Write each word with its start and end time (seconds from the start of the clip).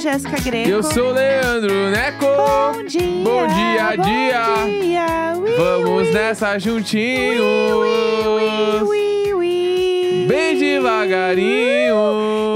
Jéssica 0.00 0.40
Greco. 0.40 0.68
Eu 0.68 0.82
sou 0.82 1.10
o 1.10 1.12
Leandro 1.12 1.90
Neco. 1.90 2.24
Bom 2.24 2.84
dia! 2.84 3.22
Bom 3.22 3.46
dia, 3.46 3.96
bom 3.96 4.02
dia. 4.02 4.80
dia. 4.80 5.34
Ui, 5.36 5.56
Vamos 5.56 6.08
ui, 6.08 6.12
nessa 6.14 6.58
juntinhos. 6.58 7.40
ui, 7.40 8.82
ui, 8.82 9.34
ui. 9.34 10.26
Bem 10.26 10.58
devagarinho. 10.58 11.94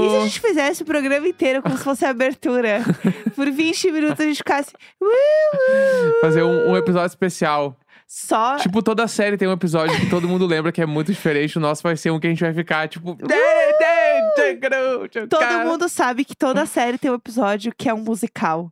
E 0.05 0.09
se 0.09 0.15
a 0.15 0.19
gente 0.21 0.39
fizesse 0.39 0.81
o 0.81 0.85
programa 0.85 1.27
inteiro 1.27 1.61
como 1.61 1.77
se 1.77 1.83
fosse 1.83 2.03
a 2.03 2.09
abertura? 2.09 2.81
Por 3.35 3.51
20 3.51 3.91
minutos 3.91 4.19
a 4.19 4.23
gente 4.23 4.37
ficasse. 4.37 4.71
Fazer 6.21 6.41
um, 6.41 6.71
um 6.71 6.77
episódio 6.77 7.07
especial. 7.07 7.77
Só. 8.07 8.57
Tipo, 8.57 8.81
toda 8.83 9.07
série 9.07 9.35
tem 9.35 9.47
um 9.47 9.51
episódio 9.51 9.99
que 9.99 10.09
todo 10.09 10.27
mundo 10.27 10.45
lembra 10.45 10.71
que 10.71 10.81
é 10.81 10.85
muito 10.85 11.11
diferente. 11.11 11.57
O 11.57 11.61
nosso 11.61 11.81
vai 11.83 11.97
ser 11.97 12.11
um 12.11 12.19
que 12.19 12.27
a 12.27 12.29
gente 12.29 12.39
vai 12.41 12.53
ficar, 12.53 12.87
tipo. 12.87 13.17
Todo 15.27 15.41
mundo 15.65 15.89
sabe 15.89 16.25
que 16.25 16.35
toda 16.35 16.65
série 16.65 16.97
tem 16.97 17.09
um 17.11 17.15
episódio 17.15 17.73
que 17.77 17.89
é 17.89 17.93
um 17.93 17.99
musical. 18.03 18.71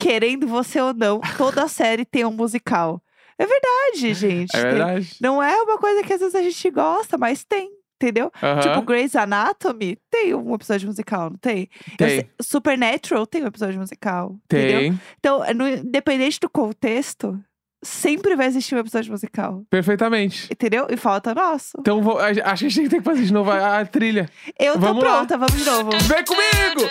Querendo 0.00 0.46
você 0.48 0.80
ou 0.80 0.92
não, 0.92 1.20
toda 1.38 1.66
série 1.68 2.04
tem 2.04 2.24
um 2.24 2.32
musical. 2.32 3.00
É 3.38 3.46
verdade, 3.46 4.14
gente. 4.14 4.54
É 4.56 4.60
Tem- 4.62 4.70
verdade. 4.70 5.16
Não 5.20 5.42
é 5.42 5.60
uma 5.62 5.78
coisa 5.78 6.02
que 6.02 6.12
às 6.12 6.20
vezes 6.20 6.34
a 6.34 6.42
gente 6.42 6.70
gosta, 6.70 7.16
mas 7.16 7.44
tem, 7.44 7.70
entendeu? 7.96 8.30
Tipo, 8.60 8.82
Grey's 8.82 9.16
Anatomy 9.16 9.96
tem 10.10 10.34
um 10.34 10.54
episódio 10.54 10.86
musical, 10.88 11.30
não 11.30 11.38
tem? 11.38 11.68
Tem. 11.96 12.08
sei- 12.08 12.30
Supernatural 12.40 13.26
tem 13.26 13.42
um 13.42 13.46
episódio 13.46 13.80
musical. 13.80 14.36
Entendeu? 14.44 14.80
Tem. 14.80 15.00
Então, 15.18 15.42
no- 15.54 15.68
independente 15.68 16.38
do 16.40 16.48
contexto, 16.50 17.38
sempre 17.82 18.36
vai 18.36 18.46
existir 18.46 18.74
um 18.74 18.78
episódio 18.78 19.10
musical. 19.10 19.62
Perfeitamente. 19.68 20.48
Entendeu? 20.52 20.86
E 20.90 20.96
falta 20.96 21.34
nosso. 21.34 21.72
Então, 21.78 22.00
vou, 22.02 22.18
a- 22.18 22.26
acho 22.28 22.60
que 22.60 22.66
a 22.66 22.68
gente 22.68 22.88
tem 22.88 22.98
que 23.00 23.04
fazer 23.04 23.24
de 23.24 23.32
novo 23.32 23.50
a, 23.50 23.80
a 23.80 23.84
trilha. 23.86 24.28
Eu 24.58 24.74
tô 24.74 24.80
Vamos 24.80 25.02
lá. 25.02 25.10
pronta, 25.18 25.38
vamos 25.38 25.56
de 25.56 25.64
novo. 25.64 25.90
Vem 26.06 26.24
comigo! 26.24 26.82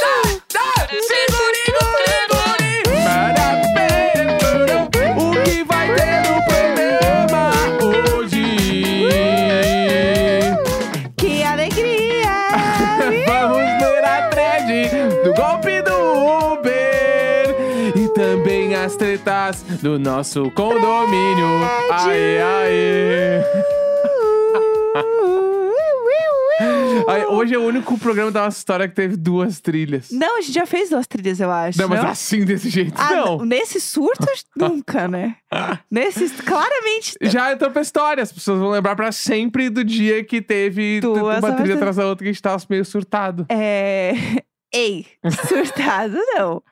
O 0.00 0.03
também 19.18 19.48
as 19.48 19.62
tretas 19.62 19.82
do 19.82 19.98
nosso 19.98 20.50
condomínio. 20.52 21.46
Aê, 21.90 22.40
aê! 22.40 23.44
Aí, 27.06 27.26
hoje 27.26 27.54
é 27.54 27.58
o 27.58 27.62
único 27.62 27.98
programa 27.98 28.30
da 28.30 28.44
nossa 28.44 28.56
história 28.56 28.88
que 28.88 28.94
teve 28.94 29.16
duas 29.16 29.60
trilhas. 29.60 30.10
Não, 30.10 30.38
a 30.38 30.40
gente 30.40 30.54
já 30.54 30.64
fez 30.64 30.88
duas 30.88 31.06
trilhas, 31.06 31.38
eu 31.38 31.50
acho. 31.50 31.78
Não, 31.78 31.88
mas 31.88 32.02
assim, 32.04 32.44
desse 32.44 32.70
jeito, 32.70 32.94
Ah, 32.96 33.10
não. 33.10 33.44
nesse 33.44 33.80
surto, 33.80 34.24
nunca, 34.56 35.06
né? 35.06 35.36
Nesse, 35.90 36.28
claramente. 36.30 37.16
Já 37.22 37.52
entrou 37.52 37.70
pra 37.70 37.82
história. 37.82 38.22
As 38.22 38.32
pessoas 38.32 38.58
vão 38.58 38.70
lembrar 38.70 38.96
pra 38.96 39.12
sempre 39.12 39.68
do 39.68 39.84
dia 39.84 40.24
que 40.24 40.40
teve 40.40 41.00
Duas 41.00 41.38
uma 41.38 41.52
trilha 41.52 41.74
atrás 41.74 41.96
da 41.96 42.06
outra 42.06 42.24
que 42.24 42.30
a 42.30 42.32
gente 42.32 42.42
tava 42.42 42.62
meio 42.70 42.84
surtado. 42.84 43.46
É. 43.48 44.12
Ei, 44.74 45.06
surtado 45.48 46.16
não. 46.34 46.62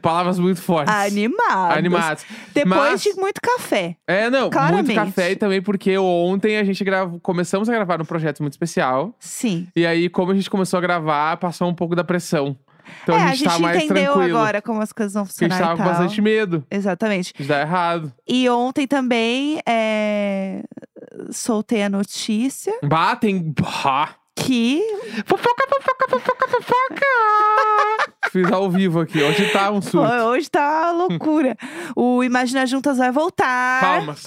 Palavras 0.00 0.38
muito 0.38 0.62
fortes. 0.62 0.94
Animado. 0.94 1.72
Animados. 1.76 2.24
Depois 2.54 2.76
Mas- 2.92 3.02
de 3.02 3.12
muito 3.14 3.40
café. 3.40 3.96
É, 4.06 4.30
não, 4.30 4.48
Claramente. 4.48 4.86
muito 4.94 5.06
café 5.06 5.32
e 5.32 5.36
também 5.36 5.60
porque 5.60 5.96
ontem 5.98 6.56
a 6.56 6.64
gente 6.64 6.82
gravou, 6.82 7.20
começamos 7.20 7.68
a 7.68 7.72
gravar 7.72 8.00
um 8.00 8.04
projeto 8.04 8.40
muito 8.42 8.54
especial. 8.54 9.14
Sim. 9.18 9.68
E 9.76 9.86
aí, 9.86 10.08
como 10.08 10.32
a 10.32 10.34
gente 10.34 10.48
começou 10.48 10.78
a 10.78 10.80
gravar, 10.80 11.36
passou 11.36 11.68
um 11.68 11.74
pouco 11.74 11.94
da 11.94 12.02
pressão. 12.02 12.56
Então 13.04 13.14
é, 13.14 13.22
a 13.22 13.34
gente, 13.34 13.44
tá 13.44 13.58
mais 13.58 13.76
entendeu 13.84 14.14
tranquilo. 14.14 14.36
agora 14.38 14.60
como 14.62 14.80
as 14.80 14.92
coisas 14.92 15.14
vão 15.14 15.24
Porque 15.24 15.44
a 15.44 15.48
funcionar 15.48 15.56
gente 15.56 15.78
tava 15.78 15.82
com 15.82 15.88
bastante 15.88 16.20
medo 16.20 16.66
Exatamente. 16.70 17.32
de 17.36 17.44
dar 17.44 17.60
errado. 17.60 18.12
E 18.26 18.48
ontem 18.48 18.86
também 18.86 19.60
é, 19.68 20.62
soltei 21.30 21.82
a 21.84 21.88
notícia 21.88 22.72
Batem. 22.82 23.54
Bah. 23.60 24.16
Que. 24.44 24.82
Fofoca, 25.26 25.64
fofoca, 25.68 26.06
fofoca, 26.08 26.48
fofoca! 26.48 27.06
Fiz 28.30 28.50
ao 28.50 28.70
vivo 28.70 29.00
aqui. 29.00 29.22
Hoje 29.22 29.48
tá 29.50 29.70
um 29.70 29.82
surto. 29.82 30.12
Hoje 30.24 30.48
tá 30.48 30.92
uma 30.92 31.06
loucura. 31.06 31.56
o 31.96 32.22
Imagina 32.22 32.66
Juntas 32.66 32.98
vai 32.98 33.10
voltar. 33.10 33.80
Palmas. 33.80 34.22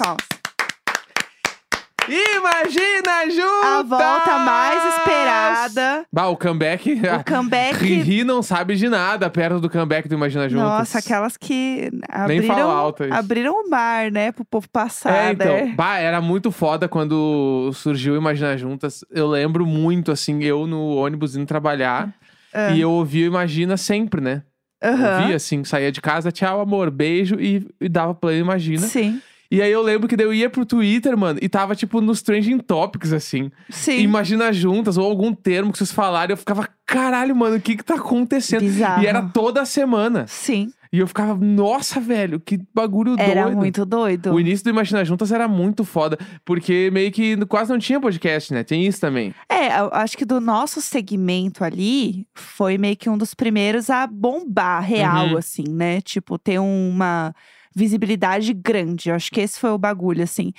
Imagina 2.10 3.30
juntas! 3.30 3.64
A 3.66 3.84
volta 3.84 4.38
mais 4.40 4.96
esperada. 4.98 6.06
Bah, 6.12 6.28
o 6.28 6.38
comeback. 6.38 6.94
O 6.94 7.24
comeback. 7.24 7.76
Riri 7.84 8.24
não 8.24 8.42
sabe 8.42 8.76
de 8.76 8.90
nada 8.90 9.30
perto 9.30 9.60
do 9.60 9.70
comeback 9.70 10.08
do 10.08 10.16
Imagina 10.16 10.48
Juntas. 10.50 10.66
Nossa, 10.68 11.00
aquelas 11.00 11.38
que 11.38 11.90
abriram, 12.10 12.94
abriram 13.12 13.54
o 13.66 13.70
mar, 13.70 14.12
né? 14.12 14.32
Pro 14.32 14.46
povo 14.46 14.68
passar, 14.70 15.28
É, 15.28 15.32
então, 15.32 15.48
né? 15.48 15.74
bah, 15.76 15.98
era 15.98 16.20
muito 16.22 16.52
foda 16.52 16.88
quando 16.88 17.72
surgiu 17.74 18.14
o 18.14 18.18
Imagina 18.18 18.58
Juntas. 18.58 19.04
Eu 19.12 19.28
lembro 19.28 19.66
muito, 19.66 20.12
assim, 20.12 20.44
eu 20.44 20.68
no 20.68 20.96
ônibus 20.96 21.36
indo 21.36 21.46
trabalhar. 21.46 22.14
Ah. 22.54 22.72
E 22.72 22.82
eu 22.82 22.92
ouvia 22.92 23.26
o 23.26 23.28
Imagina 23.28 23.78
sempre, 23.78 24.22
né? 24.22 24.44
Aham. 24.84 25.22
Ouvia, 25.22 25.36
assim, 25.38 25.64
saía 25.64 25.92
de 25.92 26.02
casa, 26.02 26.32
tchau, 26.32 26.60
amor, 26.60 26.92
beijo, 26.92 27.38
e, 27.40 27.66
e 27.80 27.88
dava 27.88 28.14
play 28.14 28.40
no 28.40 28.46
Imagina. 28.46 28.82
Sim, 28.86 29.22
E 29.54 29.62
aí 29.62 29.72
eu 29.72 29.82
lembro 29.84 30.08
que 30.08 30.18
daí 30.18 30.26
eu 30.26 30.34
ia 30.34 30.50
pro 30.50 30.66
Twitter, 30.66 31.16
mano, 31.16 31.38
e 31.42 31.48
tava, 31.48 31.76
tipo, 31.76 32.02
nos 32.02 32.24
trending 32.24 32.58
topics, 32.58 33.14
assim. 33.14 33.52
sim. 33.70 34.00
Imagina 34.00 34.52
juntas, 34.52 34.98
ou 34.98 35.06
algum 35.06 35.32
termo 35.34 35.72
que 35.72 35.78
vocês 35.78 35.92
falaram, 35.92 36.34
eu 36.34 36.38
ficava, 36.38 36.68
caralho, 36.88 37.36
mano, 37.36 37.58
o 37.58 37.62
que 37.62 37.76
que 37.78 37.84
tá 37.84 37.94
acontecendo? 37.96 38.62
Bizarro. 38.62 39.04
E 39.04 39.06
era 39.08 39.22
toda 39.22 39.64
semana. 39.66 40.26
Sim, 40.28 40.72
E 40.92 40.98
eu 41.00 41.08
ficava, 41.08 41.36
nossa, 41.36 42.00
velho, 42.00 42.40
que 42.40 42.60
bagulho 42.74 43.16
era 43.20 43.44
doido. 43.44 43.58
muito 43.58 43.86
doido. 43.86 44.32
O 44.34 44.40
início 44.40 44.64
do 44.64 44.70
Imagina 44.72 45.04
Juntas 45.06 45.32
era 45.32 45.48
muito 45.48 45.84
foda, 45.84 46.18
porque 46.46 46.90
meio 46.92 47.12
que 47.12 47.36
quase 47.46 47.72
não 47.72 47.78
tinha 47.80 48.00
podcast, 48.00 48.52
né? 48.54 48.64
Tem 48.64 48.86
isso 48.88 49.00
também. 49.02 49.34
É, 49.50 49.80
eu 49.80 49.90
acho 49.92 50.18
que 50.18 50.26
do 50.26 50.40
nosso 50.42 50.82
segmento 50.82 51.64
ali, 51.64 52.26
foi 52.34 52.78
meio 52.78 52.96
que 52.98 53.10
um 53.10 53.18
dos 53.18 53.34
primeiros 53.36 53.90
a 53.92 54.06
bombar 54.08 54.82
real, 54.84 55.28
Uhum. 55.30 55.38
assim, 55.38 55.64
né? 55.68 56.02
Tipo, 56.02 56.38
ter 56.40 56.60
uma 56.60 57.34
visibilidade 57.76 58.54
grande. 58.54 59.10
Eu 59.10 59.16
acho 59.16 59.32
que 59.32 59.42
esse 59.42 59.60
foi 59.60 59.72
o 59.72 59.78
bagulho, 59.78 60.24
assim. 60.24 60.52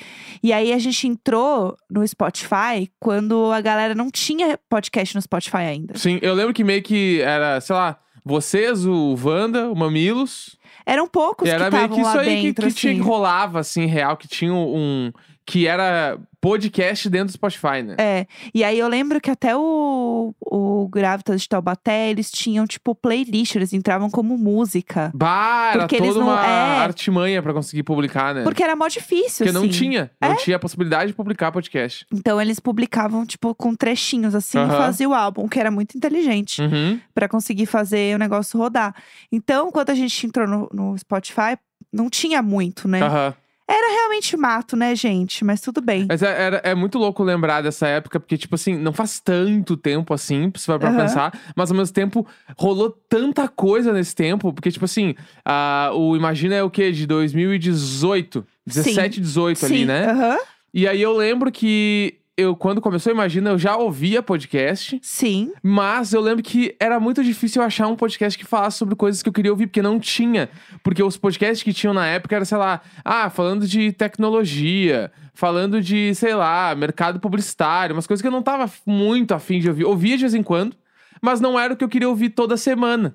E 0.43 0.53
aí 0.53 0.73
a 0.73 0.79
gente 0.79 1.07
entrou 1.07 1.77
no 1.91 2.07
Spotify 2.07 2.91
quando 2.99 3.53
a 3.53 3.61
galera 3.61 3.95
não 3.95 4.11
tinha 4.11 4.59
podcast 4.69 5.15
no 5.15 5.23
Spotify 5.23 5.59
ainda. 5.59 5.97
Sim, 5.97 6.19
eu 6.23 6.35
lembro 6.35 6.53
que 6.53 6.65
meio 6.65 6.83
que 6.83 7.21
era, 7.21 7.61
sei 7.61 7.75
lá, 7.75 7.99
vocês, 8.25 8.87
o 8.87 9.17
Wanda, 9.23 9.71
o 9.71 9.77
Mamilos. 9.77 10.57
Eram 10.87 11.07
poucos 11.07 11.47
e 11.47 11.51
que 11.51 11.55
era 11.55 11.71
meio 11.71 11.85
estavam 11.85 11.97
que 11.97 12.09
isso 12.09 12.19
aí 12.19 12.37
que, 12.37 12.43
dentro, 12.43 12.67
que 12.67 12.75
tinha 12.75 12.93
assim. 12.93 13.03
que 13.03 13.07
rolava, 13.07 13.61
assim, 13.61 13.87
real, 13.87 14.17
que 14.17 14.29
tinha 14.29 14.53
um. 14.53 15.13
Que 15.47 15.67
era 15.67 16.19
podcast 16.41 17.09
dentro 17.11 17.27
do 17.29 17.33
Spotify, 17.33 17.83
né? 17.83 17.97
É, 17.99 18.27
e 18.55 18.63
aí 18.65 18.79
eu 18.79 18.89
lembro 18.89 19.21
que 19.21 19.31
até 19.31 19.55
o, 19.57 20.35
o 20.41 20.89
Gravitas 20.89 21.43
de 21.43 21.49
Taubaté, 21.49 22.11
eles 22.11 22.31
tinham, 22.31 22.67
tipo, 22.67 22.95
playlist, 22.95 23.55
eles 23.55 23.73
entravam 23.73 24.11
como 24.11 24.37
música. 24.39 25.11
Bah, 25.15 25.71
era 25.73 25.81
Porque 25.81 25.97
eles 25.97 26.15
toda 26.15 26.25
não- 26.25 26.33
uma 26.33 26.47
é. 26.47 26.79
artimanha 26.81 27.43
pra 27.43 27.53
conseguir 27.53 27.83
publicar, 27.83 28.35
né? 28.35 28.43
Porque 28.43 28.63
era 28.63 28.75
mó 28.77 28.89
difícil, 28.89 29.45
Porque 29.45 29.53
não 29.53 29.63
assim. 29.63 29.71
tinha. 29.71 30.11
Não 30.21 30.37
tinha 30.37 30.57
a 30.57 30.59
possibilidade 30.59 31.09
de 31.09 31.15
publicar 31.15 31.53
podcast. 31.53 32.07
Então 32.13 32.41
eles 32.41 32.59
publicavam, 32.61 33.25
tipo, 33.27 33.55
com 33.55 33.75
trechinhos, 33.75 34.35
assim, 34.35 34.59
e 34.59 34.61
Aham. 34.63 34.77
fazia 34.79 35.09
o 35.09 35.15
álbum, 35.15 35.47
que 35.49 35.59
era 35.61 35.71
muito 35.71 35.97
inteligente 35.97 36.61
Uhum. 36.63 36.99
pra 37.15 37.29
conseguir 37.29 37.67
fazer 37.67 38.15
o 38.15 38.19
negócio 38.19 38.59
rodar. 38.59 38.95
Então, 39.33 39.71
quando 39.71 39.91
a 39.91 39.95
gente 39.95 40.27
entrou 40.27 40.47
no, 40.47 40.69
no 40.73 40.99
Spotify, 40.99 41.57
não 41.93 42.09
tinha 42.11 42.43
muito, 42.43 42.89
né? 42.89 43.03
Aham. 43.03 43.35
Era 43.67 43.93
realmente 43.95 44.37
mato, 44.37 44.77
né, 44.77 44.95
gente? 44.95 45.43
Mas 45.45 45.61
tudo 45.61 45.81
bem. 45.81 46.05
Mas 46.07 46.23
é, 46.23 46.43
era- 46.43 46.61
é 46.63 46.75
muito 46.75 46.99
louco 46.99 47.23
lembrar 47.23 47.63
dessa 47.63 47.87
época, 47.89 48.21
porque, 48.21 48.37
tipo 48.37 48.55
assim, 48.55 48.77
não 48.77 48.93
faz 48.93 49.19
tanto 49.21 49.75
tempo 49.77 50.13
assim, 50.13 50.53
se 50.55 50.67
vai 50.67 50.79
pra 50.79 50.89
Aham. 50.91 50.97
pensar, 50.99 51.41
mas 51.57 51.71
ao 51.71 51.77
mesmo 51.77 51.95
tempo 51.95 52.27
rolou 52.59 52.91
tanta 53.09 53.49
coisa 53.49 53.91
nesse 53.93 54.15
tempo, 54.15 54.53
porque, 54.53 54.71
tipo 54.71 54.85
assim, 54.85 55.15
a- 55.45 55.91
o 55.95 56.15
Imagina 56.15 56.55
é 56.55 56.63
o 56.63 56.69
quê? 56.71 56.93
De 56.93 57.07
2018, 57.07 58.47
17, 58.67 59.21
18 59.21 59.65
ali, 59.65 59.79
Sim, 59.79 59.85
né? 59.87 60.11
aham. 60.11 60.39
E 60.73 60.87
aí 60.89 61.01
eu 61.01 61.17
lembro 61.17 61.51
que 61.51 62.19
eu, 62.37 62.57
quando 62.57 62.81
começou 62.81 63.13
Imagina, 63.13 63.51
eu 63.51 63.59
já 63.59 63.77
ouvia 63.77 64.23
podcast. 64.23 64.99
Sim, 65.03 65.53
Mas 65.63 66.13
eu 66.13 66.21
lembro 66.21 66.43
que 66.43 66.75
era 66.81 66.99
muito 66.99 67.23
difícil 67.23 67.63
eu 67.63 67.67
achar 67.67 67.87
um 67.87 67.97
podcast 67.97 68.39
que 68.39 68.45
falasse 68.45 68.79
sobre 68.79 68.97
coisas 68.97 69.23
que 69.23 69.29
eu 69.29 69.33
queria 69.33 69.53
ouvir, 69.53 69.67
porque 69.67 69.83
não 69.83 70.01
tinha. 70.01 70.49
Porque 70.83 71.03
os 71.03 71.17
podcasts 71.17 71.63
que 71.63 71.73
tinham 71.73 71.95
na 71.95 72.07
época 72.07 72.35
era, 72.35 72.45
sei 72.45 72.59
lá, 72.59 72.81
ah, 73.05 73.31
falando 73.31 73.67
de 73.67 73.93
tecnologia, 73.93 75.13
falando 75.33 75.81
de, 75.81 76.15
sei 76.15 76.35
lá, 76.35 76.75
mercado 76.75 77.21
publicitário, 77.21 77.95
umas 77.95 78.07
coisas 78.07 78.21
que 78.21 78.27
eu 78.27 78.33
não 78.33 78.43
tava 78.43 78.71
muito 78.85 79.33
afim 79.33 79.61
de 79.61 79.69
ouvir. 79.69 79.85
Ouvia 79.85 80.17
de 80.17 80.23
vez 80.23 80.35
em 80.35 80.43
quando, 80.43 80.77
mas 81.23 81.41
não 81.41 81.59
era 81.59 81.75
o 81.75 81.77
que 81.77 81.85
eu 81.85 81.89
queria 81.89 82.09
ouvir 82.09 82.31
toda 82.31 82.57
semana. 82.57 83.15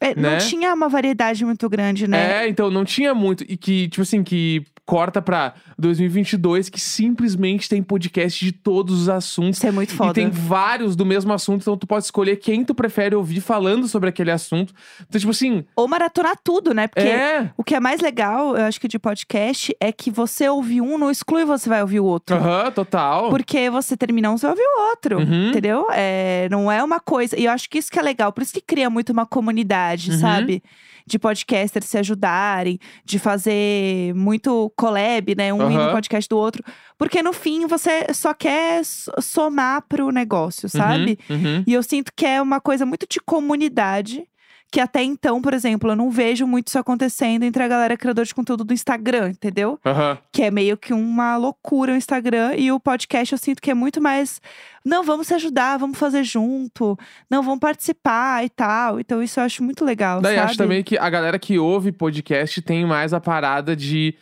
É, 0.00 0.14
né? 0.14 0.30
Não 0.32 0.38
tinha 0.38 0.74
uma 0.74 0.88
variedade 0.88 1.44
muito 1.44 1.68
grande, 1.68 2.06
né? 2.06 2.44
É, 2.44 2.48
então 2.48 2.70
não 2.70 2.84
tinha 2.84 3.14
muito. 3.14 3.44
E 3.48 3.56
que, 3.56 3.88
tipo 3.88 4.02
assim, 4.02 4.22
que 4.22 4.64
corta 4.86 5.20
pra 5.20 5.54
2022, 5.76 6.68
que 6.68 6.80
simplesmente 6.80 7.68
tem 7.68 7.82
podcast 7.82 8.42
de 8.42 8.52
todos 8.52 9.02
os 9.02 9.08
assuntos. 9.08 9.58
Isso 9.58 9.66
é 9.66 9.72
muito 9.72 9.92
foda. 9.92 10.12
E 10.12 10.14
tem 10.14 10.30
vários 10.30 10.94
do 10.94 11.04
mesmo 11.04 11.32
assunto, 11.32 11.62
então 11.62 11.76
tu 11.76 11.86
pode 11.86 12.04
escolher 12.04 12.36
quem 12.36 12.64
tu 12.64 12.72
prefere 12.74 13.16
ouvir 13.16 13.40
falando 13.40 13.88
sobre 13.88 14.08
aquele 14.08 14.30
assunto. 14.30 14.72
Então, 15.08 15.18
tipo 15.18 15.32
assim, 15.32 15.64
Ou 15.74 15.88
maratonar 15.88 16.36
tudo, 16.42 16.72
né? 16.72 16.86
Porque 16.86 17.08
é. 17.08 17.50
o 17.56 17.64
que 17.64 17.74
é 17.74 17.80
mais 17.80 18.00
legal, 18.00 18.56
eu 18.56 18.64
acho 18.64 18.80
que 18.80 18.86
de 18.86 18.98
podcast, 18.98 19.76
é 19.80 19.90
que 19.90 20.10
você 20.10 20.48
ouvir 20.48 20.80
um 20.80 20.96
não 20.96 21.10
exclui 21.10 21.44
você 21.44 21.68
vai 21.68 21.82
ouvir 21.82 21.98
o 21.98 22.04
outro. 22.04 22.36
Aham, 22.36 22.70
total. 22.70 23.28
Porque 23.28 23.68
você 23.68 23.96
termina 23.96 24.30
um, 24.30 24.38
você 24.38 24.46
vai 24.46 24.52
ouvir 24.52 24.64
o 24.64 24.88
outro. 24.90 25.18
Uhum. 25.18 25.48
Entendeu? 25.48 25.88
É, 25.92 26.48
não 26.48 26.70
é 26.70 26.82
uma 26.82 27.00
coisa. 27.00 27.38
E 27.38 27.46
eu 27.46 27.50
acho 27.50 27.68
que 27.68 27.78
isso 27.78 27.90
que 27.90 27.98
é 27.98 28.02
legal. 28.02 28.32
Por 28.32 28.42
isso 28.42 28.52
que 28.52 28.60
cria 28.60 28.88
muito 28.88 29.10
uma 29.10 29.26
comunidade, 29.26 29.85
Uhum. 29.94 30.18
sabe? 30.18 30.62
De 31.06 31.18
podcasters 31.20 31.86
se 31.86 31.96
ajudarem, 31.98 32.78
de 33.04 33.18
fazer 33.20 34.12
muito 34.14 34.72
collab, 34.76 35.36
né? 35.36 35.52
Um 35.54 35.70
ir 35.70 35.74
no 35.74 35.80
Aham. 35.82 35.92
podcast 35.92 36.28
do 36.28 36.36
outro. 36.36 36.64
Porque 36.98 37.22
no 37.22 37.32
fim 37.32 37.66
você 37.66 38.12
só 38.12 38.34
quer 38.34 38.84
so- 38.84 39.12
somar 39.20 39.82
pro 39.88 40.10
negócio, 40.10 40.68
sabe? 40.68 41.16
Uhum, 41.30 41.36
uhum. 41.36 41.64
E 41.66 41.72
eu 41.74 41.82
sinto 41.82 42.10
que 42.16 42.26
é 42.26 42.42
uma 42.42 42.60
coisa 42.60 42.84
muito 42.84 43.06
de 43.08 43.20
comunidade. 43.20 44.24
Que 44.70 44.80
até 44.80 45.02
então, 45.02 45.40
por 45.40 45.54
exemplo, 45.54 45.90
eu 45.90 45.96
não 45.96 46.10
vejo 46.10 46.46
muito 46.46 46.68
isso 46.68 46.78
acontecendo 46.78 47.44
entre 47.44 47.62
a 47.62 47.68
galera 47.68 47.96
criador 47.96 48.24
de 48.24 48.34
conteúdo 48.34 48.64
do 48.64 48.74
Instagram, 48.74 49.30
entendeu? 49.30 49.78
Aham. 49.86 50.18
Que 50.32 50.42
é 50.42 50.50
meio 50.50 50.76
que 50.76 50.92
uma 50.92 51.36
loucura 51.36 51.92
o 51.92 51.96
Instagram. 51.96 52.54
E 52.56 52.72
o 52.72 52.80
podcast 52.80 53.32
eu 53.32 53.38
sinto 53.38 53.62
que 53.62 53.70
é 53.70 53.74
muito 53.74 54.00
mais. 54.00 54.40
Não, 54.84 55.04
vamos 55.04 55.28
se 55.28 55.34
ajudar, 55.34 55.78
vamos 55.78 55.98
fazer 55.98 56.24
junto. 56.24 56.98
Não, 57.30 57.42
vamos 57.42 57.60
participar 57.60 58.44
e 58.44 58.48
tal. 58.48 58.98
Então 58.98 59.22
isso 59.22 59.38
eu 59.38 59.44
acho 59.44 59.62
muito 59.62 59.84
legal. 59.84 60.20
Daí 60.20 60.34
sabe? 60.34 60.46
acho 60.46 60.58
também 60.58 60.82
que 60.82 60.98
a 60.98 61.08
galera 61.08 61.38
que 61.38 61.58
ouve 61.58 61.92
podcast 61.92 62.60
tem 62.60 62.84
mais 62.84 63.14
a 63.14 63.20
parada 63.20 63.76
de. 63.76 64.14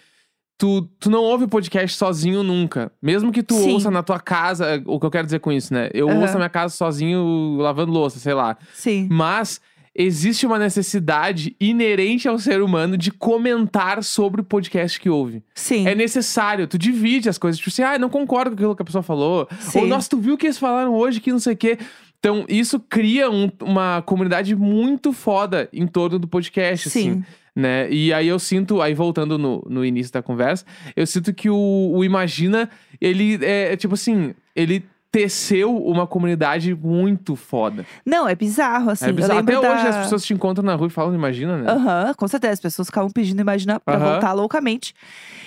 Tu, 0.56 0.82
tu 1.00 1.11
não 1.11 1.20
ouve 1.20 1.49
podcast 1.49 1.96
sozinho 1.96 2.43
nunca. 2.43 2.93
Mesmo 3.02 3.32
que 3.32 3.43
tu 3.43 3.55
Sim. 3.55 3.73
ouça 3.73 3.91
na 3.91 4.05
tua 4.05 4.20
casa, 4.20 4.81
o 4.87 5.00
que 5.00 5.06
eu 5.06 5.11
quero 5.11 5.26
dizer 5.26 5.41
com 5.41 5.50
isso, 5.50 5.75
né? 5.75 5.88
Eu 5.93 6.08
Aham. 6.08 6.20
ouço 6.20 6.35
na 6.35 6.41
minha 6.41 6.50
casa 6.50 6.76
sozinho, 6.76 7.56
lavando 7.58 7.91
louça, 7.91 8.20
sei 8.20 8.35
lá. 8.35 8.56
Sim. 8.73 9.08
Mas 9.11 9.61
existe 9.94 10.44
uma 10.46 10.58
necessidade 10.58 11.55
inerente 11.61 12.26
ao 12.29 12.38
ser 12.38 12.61
humano 12.61 12.96
de 12.96 13.11
comentar 13.11 14.02
sobre 14.02 14.41
o 14.41 14.44
podcast 14.44 14.99
que 14.99 15.08
ouve. 15.08 15.43
Sim. 15.55 15.87
É 15.87 15.94
necessário, 15.94 16.67
tu 16.67 16.76
divide 16.76 17.29
as 17.29 17.38
coisas. 17.38 17.58
Tipo 17.58 17.70
assim, 17.70 17.82
ah, 17.82 17.99
não 17.99 18.08
concordo 18.11 18.50
com 18.50 18.55
aquilo 18.56 18.76
que 18.76 18.82
a 18.82 18.85
pessoa 18.85 19.02
falou. 19.02 19.46
Sim. 19.61 19.81
Ou, 19.81 19.87
nossa, 19.87 20.08
tu 20.11 20.19
viu 20.19 20.35
o 20.35 20.38
que 20.38 20.46
eles 20.46 20.58
falaram 20.58 20.93
hoje 20.94 21.20
que 21.20 21.31
não 21.31 21.38
sei 21.38 21.55
o 21.55 21.56
quê. 21.56 21.79
Então, 22.19 22.44
isso 22.49 22.81
cria 22.81 23.31
um- 23.31 23.50
uma 23.62 24.02
comunidade 24.02 24.56
muito 24.56 25.12
foda 25.12 25.69
em 25.73 25.87
torno 25.87 26.19
do 26.19 26.26
podcast, 26.26 26.88
assim 26.88 27.14
Sim. 27.17 27.25
né? 27.55 27.88
E 27.91 28.12
aí 28.14 28.26
eu 28.29 28.38
sinto, 28.38 28.81
aí 28.81 28.94
voltando 28.94 29.37
no, 29.37 29.62
no 29.69 29.85
início 29.85 30.11
da 30.11 30.23
conversa, 30.23 30.64
eu 30.96 31.06
sinto 31.06 31.35
que 31.35 31.50
o, 31.50 31.93
o 31.94 32.02
Imagina, 32.02 32.70
ele 32.99 33.38
é, 33.44 33.75
é 33.75 33.76
tipo 33.76 33.93
assim, 33.93 34.35
ele 34.56 34.82
teceu 35.14 35.76
uma 35.76 36.08
comunidade 36.08 36.75
muito 36.75 37.37
foda. 37.37 37.87
Não, 38.05 38.26
é 38.28 38.34
bizarro, 38.34 38.90
assim. 38.90 39.05
é 39.05 39.12
bizarro. 39.12 39.38
Até 39.38 39.52
da... 39.52 39.61
hoje 39.72 39.87
as 39.87 39.96
pessoas 39.99 40.25
te 40.25 40.34
encontram 40.34 40.64
na 40.64 40.75
rua 40.75 40.88
e 40.88 40.90
falam 40.90 41.14
Imagina, 41.14 41.56
né? 41.56 41.70
Aham, 41.70 42.14
com 42.14 42.26
certeza. 42.26 42.55
As 42.55 42.61
pessoas 42.61 42.88
ficavam 42.88 43.08
pedindo 43.11 43.40
Imagina 43.40 43.78
pra 43.78 43.94
Aham. 43.94 44.11
voltar 44.11 44.32
loucamente. 44.32 44.93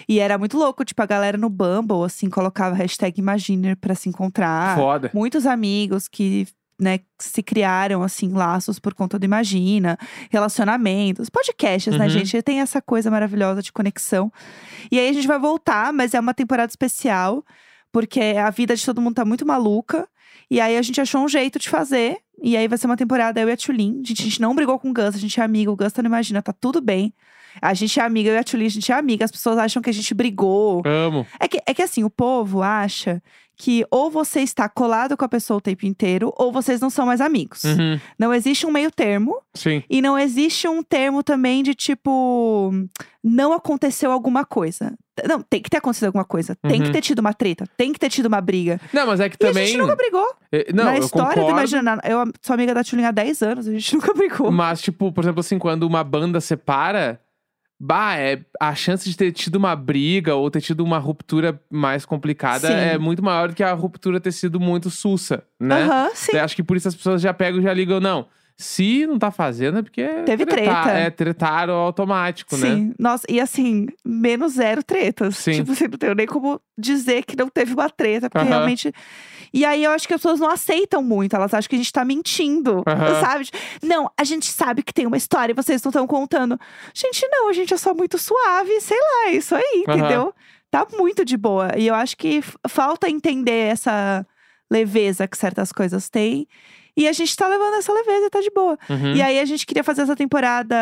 E 0.08 0.20
era 0.20 0.38
muito 0.38 0.58
louco, 0.58 0.86
tipo, 0.86 1.02
a 1.02 1.06
galera 1.06 1.38
no 1.38 1.50
Bumble, 1.50 2.06
assim, 2.06 2.30
colocava 2.30 2.74
hashtag 2.76 3.20
Imaginer 3.20 3.76
pra 3.76 3.94
se 3.94 4.08
encontrar. 4.08 4.78
Foda. 4.78 5.12
Muitos 5.14 5.46
amigos 5.46 6.08
que, 6.08 6.48
né, 6.80 7.02
se 7.20 7.44
criaram, 7.44 8.02
assim, 8.02 8.32
laços 8.32 8.80
por 8.80 8.94
conta 8.94 9.20
do 9.20 9.26
Imagina. 9.26 9.98
Relacionamentos, 10.30 11.30
podcasts, 11.30 11.94
né, 11.98 12.06
Uhum. 12.06 12.10
gente? 12.10 12.42
Tem 12.42 12.62
essa 12.62 12.82
coisa 12.82 13.12
maravilhosa 13.12 13.62
de 13.62 13.74
conexão. 13.74 14.32
E 14.90 14.98
aí 14.98 15.10
a 15.10 15.14
gente 15.14 15.28
vai 15.28 15.38
voltar, 15.38 15.92
mas 15.92 16.14
é 16.14 16.20
uma 16.22 16.34
temporada 16.34 16.70
especial. 16.70 17.44
Porque 17.98 18.22
a 18.22 18.52
vida 18.52 18.76
de 18.76 18.86
todo 18.86 19.02
mundo 19.02 19.16
tá 19.16 19.26
muito 19.26 19.44
maluca. 19.44 20.08
E 20.52 20.62
aí 20.62 20.78
a 20.78 20.82
gente 20.84 21.02
achou 21.02 21.20
um 21.24 21.28
jeito 21.28 21.58
de 21.58 21.68
fazer. 21.68 22.18
E 22.44 22.56
aí 22.56 22.68
vai 22.68 22.78
ser 22.78 22.86
uma 22.86 22.96
temporada 22.96 23.42
eu 23.42 23.50
e 23.50 23.52
a 23.52 23.58
Tulin. 23.58 24.02
A 24.04 24.08
gente, 24.08 24.22
a 24.22 24.26
gente 24.26 24.40
não 24.40 24.54
brigou 24.54 24.78
com 24.78 24.92
o 24.92 24.94
Gus, 24.94 25.16
a 25.16 25.18
gente 25.18 25.40
é 25.40 25.44
amiga. 25.44 25.72
O 25.72 25.76
Gus 25.76 25.92
tá 25.92 26.04
no 26.04 26.08
Imagina, 26.08 26.40
tá 26.44 26.54
tudo 26.54 26.80
bem. 26.80 27.12
A 27.60 27.74
gente 27.74 28.00
é 28.00 28.04
amiga, 28.04 28.30
eu 28.30 28.36
e 28.36 28.38
a 28.38 28.44
Tulin, 28.44 28.68
a 28.68 28.70
gente 28.70 28.92
é 28.92 28.96
amiga. 28.96 29.26
As 29.26 29.32
pessoas 29.32 29.58
acham 29.58 29.82
que 29.82 29.90
a 29.90 29.94
gente 29.94 30.14
brigou. 30.14 30.84
Amo. 30.86 31.26
É 31.40 31.48
que, 31.48 31.60
é 31.66 31.74
que 31.74 31.82
assim, 31.82 32.04
o 32.04 32.10
povo 32.10 32.62
acha 32.62 33.20
que 33.58 33.84
ou 33.90 34.12
você 34.12 34.42
está 34.42 34.70
colado 34.70 35.18
com 35.18 35.26
a 35.26 35.30
pessoa 35.30 35.58
o 35.58 35.62
tempo 35.62 35.86
inteiro, 35.86 36.32
ou 36.38 36.52
vocês 36.52 36.80
não 36.80 36.90
são 36.92 37.06
mais 37.08 37.20
amigos. 37.20 37.64
Uhum. 37.64 38.00
Não 38.20 38.32
existe 38.34 38.66
um 38.68 38.72
meio 38.72 38.92
termo. 38.92 39.42
Sim. 39.56 39.84
E 39.90 40.00
não 40.02 40.18
existe 40.18 40.68
um 40.68 40.84
termo 40.84 41.24
também 41.24 41.64
de 41.64 41.74
tipo. 41.74 42.72
Não 43.24 43.52
aconteceu 43.54 44.12
alguma 44.12 44.46
coisa. 44.46 44.94
Não, 45.28 45.42
tem 45.42 45.60
que 45.62 45.70
ter 45.70 45.78
acontecido 45.78 46.06
alguma 46.06 46.24
coisa. 46.24 46.56
Tem 46.62 46.80
que 46.80 46.88
Uhum. 46.88 46.94
ter 46.94 47.02
tido 47.02 47.20
uma 47.20 47.34
treta. 47.34 47.66
Tem 47.76 47.92
que 47.92 48.00
ter 48.00 48.10
tido 48.10 48.28
uma 48.28 48.40
briga. 48.40 48.80
Não, 48.94 49.08
mas 49.08 49.20
é 49.20 49.28
que 49.28 49.36
E 49.42 49.46
a 49.46 49.50
também. 49.50 49.66
gente 49.68 49.78
nunca 49.78 49.96
brigou. 49.96 50.28
É, 50.52 50.72
Não, 50.72 50.86
Na 50.86 50.98
história 51.00 51.44
do 51.44 51.50
Imagina, 51.50 52.00
eu 52.06 52.32
sou 52.42 52.54
amiga 52.54 52.74
da 52.76 52.84
Tulin 52.84 53.04
há 53.06 53.12
10 53.12 53.42
anos, 53.42 53.68
a 53.68 53.72
gente 53.72 53.92
nunca 53.98 54.14
brigou. 54.14 54.52
Mas, 54.52 54.80
tipo, 54.82 55.12
por 55.12 55.24
exemplo, 55.24 55.40
assim, 55.40 55.58
quando 55.58 55.84
uma 55.84 56.04
banda 56.04 56.40
separa. 56.40 57.20
Bah, 57.80 58.18
é, 58.18 58.40
a 58.60 58.74
chance 58.74 59.08
de 59.08 59.16
ter 59.16 59.32
tido 59.32 59.56
uma 59.56 59.76
briga 59.76 60.34
ou 60.34 60.50
ter 60.50 60.62
tido 60.62 60.84
uma 60.84 60.98
ruptura 60.98 61.62
mais 61.70 62.06
complicada 62.06 62.68
Sim. 62.68 62.74
é 62.74 62.98
muito 62.98 63.24
maior 63.24 63.50
do 63.50 63.56
que 63.56 63.62
a 63.64 63.72
ruptura 63.74 64.20
ter 64.20 64.32
sido 64.32 64.60
muito 64.60 64.90
sussa, 64.90 65.44
né? 65.60 65.84
Aham, 65.84 66.10
sim. 66.16 66.36
Eu 66.36 66.44
acho 66.44 66.56
que 66.56 66.64
por 66.64 66.76
isso 66.76 66.88
as 66.88 66.96
pessoas 66.96 67.22
já 67.22 67.34
pegam 67.34 67.60
e 67.60 67.64
já 67.64 67.74
ligam, 67.74 68.00
não. 68.00 68.26
Se 68.60 69.06
não 69.06 69.20
tá 69.20 69.30
fazendo 69.30 69.78
é 69.78 69.82
porque. 69.84 70.04
Teve 70.26 70.44
tretar- 70.48 70.84
treta. 70.86 70.98
É, 70.98 71.12
tretaram 71.12 71.76
automático, 71.76 72.58
né? 72.58 72.68
Sim, 72.68 72.94
nossa, 72.98 73.24
e 73.30 73.40
assim, 73.40 73.86
menos 74.04 74.54
zero 74.54 74.82
tretas. 74.82 75.38
Sim. 75.38 75.52
Tipo, 75.52 75.74
assim, 75.74 75.84
não 75.88 75.98
tenho 76.00 76.16
nem 76.16 76.26
como 76.26 76.60
dizer 76.76 77.24
que 77.24 77.36
não 77.38 77.48
teve 77.50 77.76
uma 77.76 77.88
treta, 77.88 78.28
porque 78.28 78.42
Aham. 78.44 78.50
realmente. 78.58 78.92
E 79.54 79.66
aí 79.66 79.84
eu 79.84 79.92
acho 79.92 80.08
que 80.08 80.14
as 80.14 80.22
pessoas 80.22 80.40
não 80.40 80.50
aceitam 80.50 81.02
muito, 81.02 81.36
elas 81.36 81.54
acham 81.54 81.70
que 81.70 81.76
a 81.76 81.80
gente 81.80 81.92
tá 81.92 82.04
mentindo, 82.04 82.84
Aham. 82.88 83.20
sabe? 83.22 83.50
Não, 83.82 84.12
a 84.18 84.24
gente 84.24 84.48
sabe 84.48 84.84
que 84.84 84.94
tem 84.94 85.06
uma 85.06 85.18
história 85.18 85.52
e 85.52 85.56
vocês 85.56 85.82
não 85.84 85.90
estão 85.90 86.08
contando. 86.08 86.60
Gente, 86.94 87.28
não, 87.30 87.50
a 87.50 87.54
gente 87.54 87.74
é 87.74 87.78
só 87.78 87.94
muito 87.94 88.18
suave, 88.18 88.80
sei 88.82 88.98
lá, 88.98 89.32
é 89.32 89.36
isso 89.36 89.56
aí, 89.56 89.84
Aham. 89.88 89.98
entendeu? 89.98 90.34
Tá 90.70 90.86
muito 90.98 91.24
de 91.24 91.38
boa. 91.38 91.78
E 91.78 91.88
eu 91.88 91.96
acho 91.96 92.18
que 92.18 92.42
falta 92.68 93.10
entender 93.10 93.72
essa 93.72 94.26
leveza 94.70 95.28
que 95.28 95.38
certas 95.38 95.72
coisas 95.72 96.10
têm. 96.10 96.48
E 96.96 97.08
a 97.08 97.14
gente 97.14 97.36
tá 97.36 97.48
levando 97.48 97.76
essa 97.76 97.94
leveza 97.94 98.28
tá 98.30 98.42
de 98.42 98.50
boa. 98.50 98.78
Uhum. 98.90 99.16
E 99.16 99.22
aí 99.22 99.40
a 99.40 99.46
gente 99.46 99.68
queria 99.68 99.84
fazer 99.84 100.02
essa 100.02 100.16
temporada, 100.16 100.76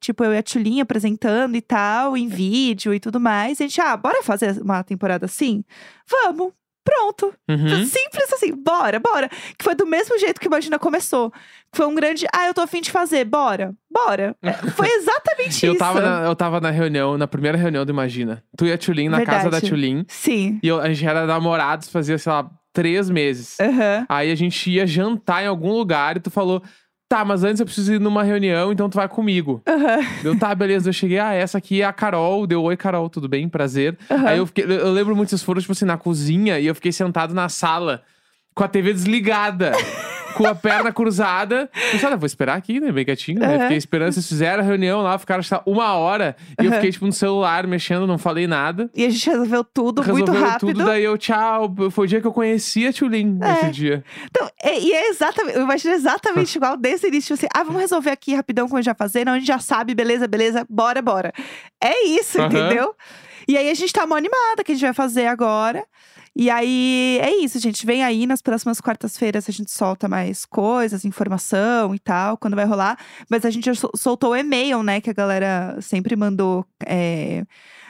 tipo, 0.00 0.24
eu 0.24 0.32
e 0.32 0.38
a 0.38 0.42
Tulinha 0.42 0.82
apresentando 0.82 1.54
e 1.54 1.60
tal, 1.60 2.16
em 2.16 2.26
vídeo 2.26 2.94
e 2.94 2.98
tudo 2.98 3.20
mais. 3.20 3.60
E 3.60 3.64
a 3.64 3.66
gente, 3.66 3.80
ah, 3.80 3.94
bora 3.94 4.22
fazer 4.22 4.62
uma 4.62 4.82
temporada 4.82 5.26
assim? 5.26 5.62
Vamos! 6.08 6.52
Pronto. 6.84 7.32
Uhum. 7.48 7.86
Simples 7.86 8.32
assim, 8.32 8.52
bora, 8.54 8.98
bora. 8.98 9.28
Que 9.28 9.62
foi 9.64 9.74
do 9.74 9.86
mesmo 9.86 10.18
jeito 10.18 10.40
que 10.40 10.46
Imagina 10.46 10.78
começou. 10.78 11.30
Que 11.30 11.76
foi 11.76 11.86
um 11.86 11.94
grande, 11.94 12.26
ah, 12.34 12.46
eu 12.48 12.54
tô 12.54 12.60
afim 12.60 12.80
de 12.80 12.90
fazer, 12.90 13.24
bora, 13.24 13.72
bora. 13.90 14.34
É, 14.42 14.52
Foi 14.52 14.88
exatamente 14.88 15.64
Eu 15.64 15.72
isso. 15.72 15.78
tava, 15.78 16.00
na, 16.00 16.24
eu 16.26 16.34
tava 16.36 16.60
na 16.60 16.70
reunião, 16.70 17.16
na 17.16 17.26
primeira 17.28 17.56
reunião 17.56 17.84
do 17.86 17.90
Imagina. 17.92 18.42
Tu 18.56 18.66
e 18.66 18.72
a 18.72 18.78
Tulin 18.78 19.08
na 19.08 19.24
casa 19.24 19.48
da. 19.48 19.60
Tulin. 19.60 20.04
Sim. 20.08 20.58
E 20.62 20.68
eu- 20.68 20.80
a 20.80 20.88
gente 20.92 21.06
era 21.06 21.24
namorados 21.26 21.88
fazia, 21.88 22.18
sei 22.18 22.32
lá, 22.32 22.50
três 22.72 23.08
meses. 23.08 23.58
Aham. 23.60 24.04
Aí 24.08 24.30
a 24.30 24.34
gente 24.34 24.70
ia 24.70 24.86
jantar 24.86 25.44
em 25.44 25.46
algum 25.46 25.72
lugar 25.72 26.16
e 26.16 26.20
tu 26.20 26.30
falou. 26.30 26.62
Tá, 27.12 27.26
mas 27.26 27.44
antes 27.44 27.60
eu 27.60 27.66
preciso 27.66 27.92
ir 27.92 28.00
numa 28.00 28.22
reunião, 28.22 28.72
então 28.72 28.88
tu 28.88 28.94
vai 28.94 29.06
comigo. 29.06 29.60
Aham. 29.68 29.98
Deu, 30.22 30.38
tá, 30.38 30.54
beleza. 30.54 30.88
Eu 30.88 30.94
cheguei, 30.94 31.18
ah, 31.18 31.34
essa 31.34 31.58
aqui 31.58 31.82
é 31.82 31.84
a 31.84 31.92
Carol. 31.92 32.46
Deu, 32.46 32.62
oi, 32.62 32.74
Carol, 32.74 33.10
tudo 33.10 33.28
bem? 33.28 33.50
Prazer. 33.50 33.98
Aham. 34.10 34.26
Aí 34.26 34.38
eu 34.38 34.46
fiquei, 34.46 34.64
eu 34.64 34.70
eu 34.70 34.92
lembro 34.92 35.14
muito, 35.14 35.28
vocês 35.28 35.42
foram, 35.42 35.60
tipo 35.60 35.72
assim, 35.72 35.84
na 35.84 35.98
cozinha 35.98 36.58
e 36.58 36.66
eu 36.66 36.74
fiquei 36.74 36.90
sentado 36.90 37.34
na 37.34 37.50
sala 37.50 38.02
com 38.54 38.64
a 38.64 38.68
TV 38.68 38.94
desligada. 38.94 39.72
com 40.32 40.46
a 40.46 40.54
perna 40.54 40.92
cruzada. 40.92 41.70
Eu 41.92 41.98
falei, 41.98 42.14
ah, 42.14 42.18
vou 42.18 42.26
esperar 42.26 42.56
aqui, 42.56 42.80
né? 42.80 42.90
Bem 42.92 43.04
quietinho, 43.04 43.40
né? 43.40 43.46
Aham. 43.54 43.60
Fiquei 43.62 43.76
esperando, 43.76 44.12
vocês 44.12 44.26
fizeram 44.28 44.62
a 44.62 44.66
reunião 44.66 45.02
lá, 45.02 45.18
ficaram 45.18 45.42
que, 45.42 45.48
uma 45.66 45.94
hora. 45.94 46.36
E 46.60 46.64
eu 46.64 46.70
Aham. 46.70 46.74
fiquei, 46.76 46.92
tipo, 46.92 47.06
no 47.06 47.12
celular, 47.12 47.66
mexendo, 47.66 48.06
não 48.06 48.18
falei 48.18 48.46
nada. 48.46 48.90
E 48.94 49.04
a 49.04 49.10
gente 49.10 49.28
resolveu 49.28 49.64
tudo 49.64 50.02
muito 50.04 50.26
Resolveu 50.30 50.48
rápido. 50.50 50.68
tudo, 50.74 50.84
daí 50.84 51.04
eu, 51.04 51.16
tchau. 51.18 51.74
Foi 51.90 52.04
o 52.04 52.08
dia 52.08 52.20
que 52.20 52.26
eu 52.26 52.32
conheci 52.32 52.86
a 52.86 52.92
Tulin, 52.92 53.38
É. 53.42 53.52
esse 53.52 53.70
dia. 53.70 54.04
Então, 54.30 54.48
é- 54.62 54.78
e 54.80 54.92
é 54.92 55.08
exatamente, 55.10 55.56
eu 55.56 55.62
imagino 55.62 55.94
exatamente 55.94 56.54
igual 56.56 56.76
desse 56.76 57.06
início. 57.08 57.34
Assim, 57.34 57.46
ah, 57.54 57.62
vamos 57.62 57.80
resolver 57.80 58.10
aqui 58.10 58.34
rapidão 58.34 58.66
como 58.66 58.78
a 58.78 58.80
gente 58.80 58.86
vai 58.86 58.94
fazer. 58.96 59.24
Não, 59.24 59.32
a 59.34 59.38
gente 59.38 59.46
já 59.48 59.58
sabe, 59.58 59.94
beleza, 59.94 60.26
beleza, 60.26 60.66
bora, 60.68 61.00
bora. 61.02 61.32
É 61.82 62.06
isso, 62.06 62.40
Aham. 62.40 62.46
entendeu? 62.48 62.94
E 63.48 63.56
aí 63.56 63.68
a 63.70 63.74
gente 63.74 63.92
tá 63.92 64.06
mó 64.06 64.14
animada 64.16 64.62
que 64.64 64.70
a 64.72 64.74
gente 64.74 64.84
vai 64.84 64.92
fazer 64.94 65.26
agora. 65.26 65.84
E 66.34 66.48
aí 66.50 67.18
é 67.20 67.30
isso, 67.44 67.58
gente. 67.58 67.84
Vem 67.84 68.02
aí 68.02 68.26
nas 68.26 68.40
próximas 68.40 68.80
quartas-feiras 68.80 69.48
a 69.48 69.52
gente 69.52 69.70
solta 69.70 70.08
mais 70.08 70.46
coisas, 70.46 71.04
informação 71.04 71.94
e 71.94 71.98
tal, 71.98 72.38
quando 72.38 72.56
vai 72.56 72.64
rolar. 72.64 72.98
Mas 73.28 73.44
a 73.44 73.50
gente 73.50 73.70
soltou 73.96 74.30
o 74.30 74.36
e-mail, 74.36 74.82
né? 74.82 75.00
Que 75.00 75.10
a 75.10 75.14
galera 75.14 75.78
sempre 75.80 76.16
mandou. 76.16 76.64
é, 76.86 77.44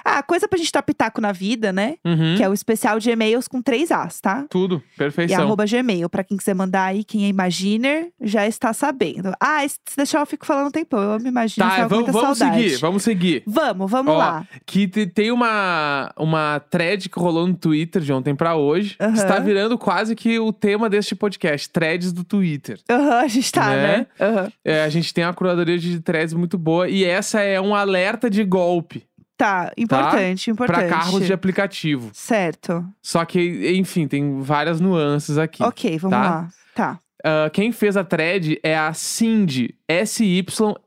Ah, 0.05 0.23
coisa 0.23 0.49
pra 0.49 0.59
gente 0.59 0.73
dar 0.73 0.83
pitaco 0.83 1.21
na 1.21 1.33
vida, 1.33 1.73
né? 1.73 1.97
Uhum. 2.05 2.35
Que 2.37 2.43
é 2.43 2.49
o 2.49 2.53
especial 2.55 2.99
de 2.99 3.11
e-mails 3.11 3.47
com 3.49 3.61
três 3.63 3.91
As, 3.91 4.21
tá? 4.21 4.45
Tudo, 4.51 4.83
E 4.95 4.99
perfeição. 4.99 5.43
arroba 5.43 5.65
Gmail. 5.67 6.09
Pra 6.09 6.25
quem 6.25 6.37
quiser 6.37 6.55
mandar 6.55 6.85
aí, 6.87 7.05
quem 7.05 7.25
é 7.25 7.29
Imaginer, 7.29 8.09
já 8.21 8.47
está 8.47 8.73
sabendo. 8.73 9.33
Ah, 9.41 9.67
se 9.69 9.79
deixar 9.97 10.21
eu 10.21 10.27
fico 10.27 10.45
falando 10.47 10.69
um 10.69 10.71
tempão. 10.71 11.01
Eu 11.03 11.13
amo 11.13 11.27
Imaginer, 11.29 11.69
Tá, 11.69 11.87
vamos, 11.87 12.13
vamos 12.13 12.39
saudade. 12.39 12.63
seguir, 12.63 12.77
vamos 12.79 13.03
seguir. 13.03 13.43
Vamos, 13.47 13.91
vamos 13.91 14.15
Ó, 14.15 14.19
lá. 14.19 14.47
Que 14.67 14.87
te- 14.89 15.07
tem 15.07 15.31
uma, 15.31 16.13
uma 16.17 16.61
thread 16.71 17.09
que 17.09 17.19
rolou 17.19 17.47
no 17.47 17.55
Twitter 17.55 18.03
de 18.03 18.13
ontem 18.13 18.35
pra 18.35 18.55
hoje. 18.57 18.97
Aham. 19.01 19.13
Que 19.13 19.19
está 19.19 19.39
virando 19.39 19.77
quase 19.79 20.15
que 20.17 20.39
o 20.39 20.53
tema 20.53 20.89
deste 20.91 21.15
podcast, 21.15 21.69
threads 21.71 22.13
do 22.13 22.25
Twitter. 22.25 22.79
Aham, 22.91 23.19
a 23.21 23.29
gente 23.29 23.53
tá, 23.53 23.69
Né? 23.71 24.07
né? 24.19 24.53
É, 24.65 24.85
a 24.85 24.89
gente 24.89 25.13
tem 25.13 25.25
uma 25.25 25.35
curadoria 25.35 25.79
de 25.79 26.01
threads 26.01 26.35
muito 26.35 26.57
boa 26.59 26.89
e 26.89 27.05
essa 27.05 27.41
é 27.41 27.61
um 27.61 27.75
alerta 27.75 28.29
de 28.31 28.43
golpe 28.45 29.05
Tá, 29.43 29.73
importante, 29.77 30.51
importante. 30.51 30.79
pra 30.79 30.89
carros 30.89 31.27
de 31.27 31.33
aplicativo. 31.33 32.11
Certo. 32.13 32.85
Só 33.03 33.25
que, 33.25 33.73
enfim, 33.77 34.07
tem 34.07 34.41
várias 34.41 34.81
nuances 34.81 35.37
aqui. 35.37 35.63
Ok, 35.63 35.99
vamos 35.99 36.17
tá? 36.17 36.23
lá. 36.23 36.49
Tá. 36.75 37.01
Ah, 37.25 37.51
quem 37.53 37.73
fez 37.73 37.97
a 37.97 38.05
thread 38.05 38.61
é 38.63 38.77
a 38.77 38.93
Cindy, 38.93 39.75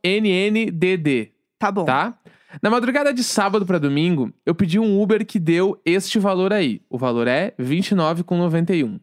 S-Y-N-N-D-D, 0.04 1.32
Tá 1.60 1.72
bom. 1.72 1.86
tá? 1.86 2.14
Na 2.62 2.70
madrugada 2.70 3.14
de 3.14 3.24
sábado 3.24 3.66
pra 3.66 3.78
domingo, 3.78 4.32
eu 4.46 4.56
pedi 4.56 4.80
um 4.80 5.02
Uber 5.02 5.26
que 5.26 5.38
deu 5.40 5.78
este 5.86 6.18
valor 6.18 6.54
aí. 6.54 6.82
O 6.90 6.98
valor 6.98 7.28
é 7.28 7.54
R$29,91, 7.58 9.00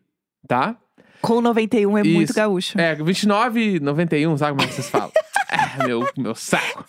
tá? 0.49 0.77
Com 1.21 1.41
91 1.43 1.99
é 1.99 2.03
muito 2.03 2.31
Isso. 2.31 2.35
gaúcho. 2.35 2.81
É, 2.81 2.95
R$29,91, 2.95 4.39
sabe 4.39 4.53
como 4.53 4.63
é 4.63 4.67
que 4.67 4.73
vocês 4.75 4.89
falam? 4.89 5.13
meu, 5.87 6.07
meu 6.17 6.35
saco. 6.35 6.85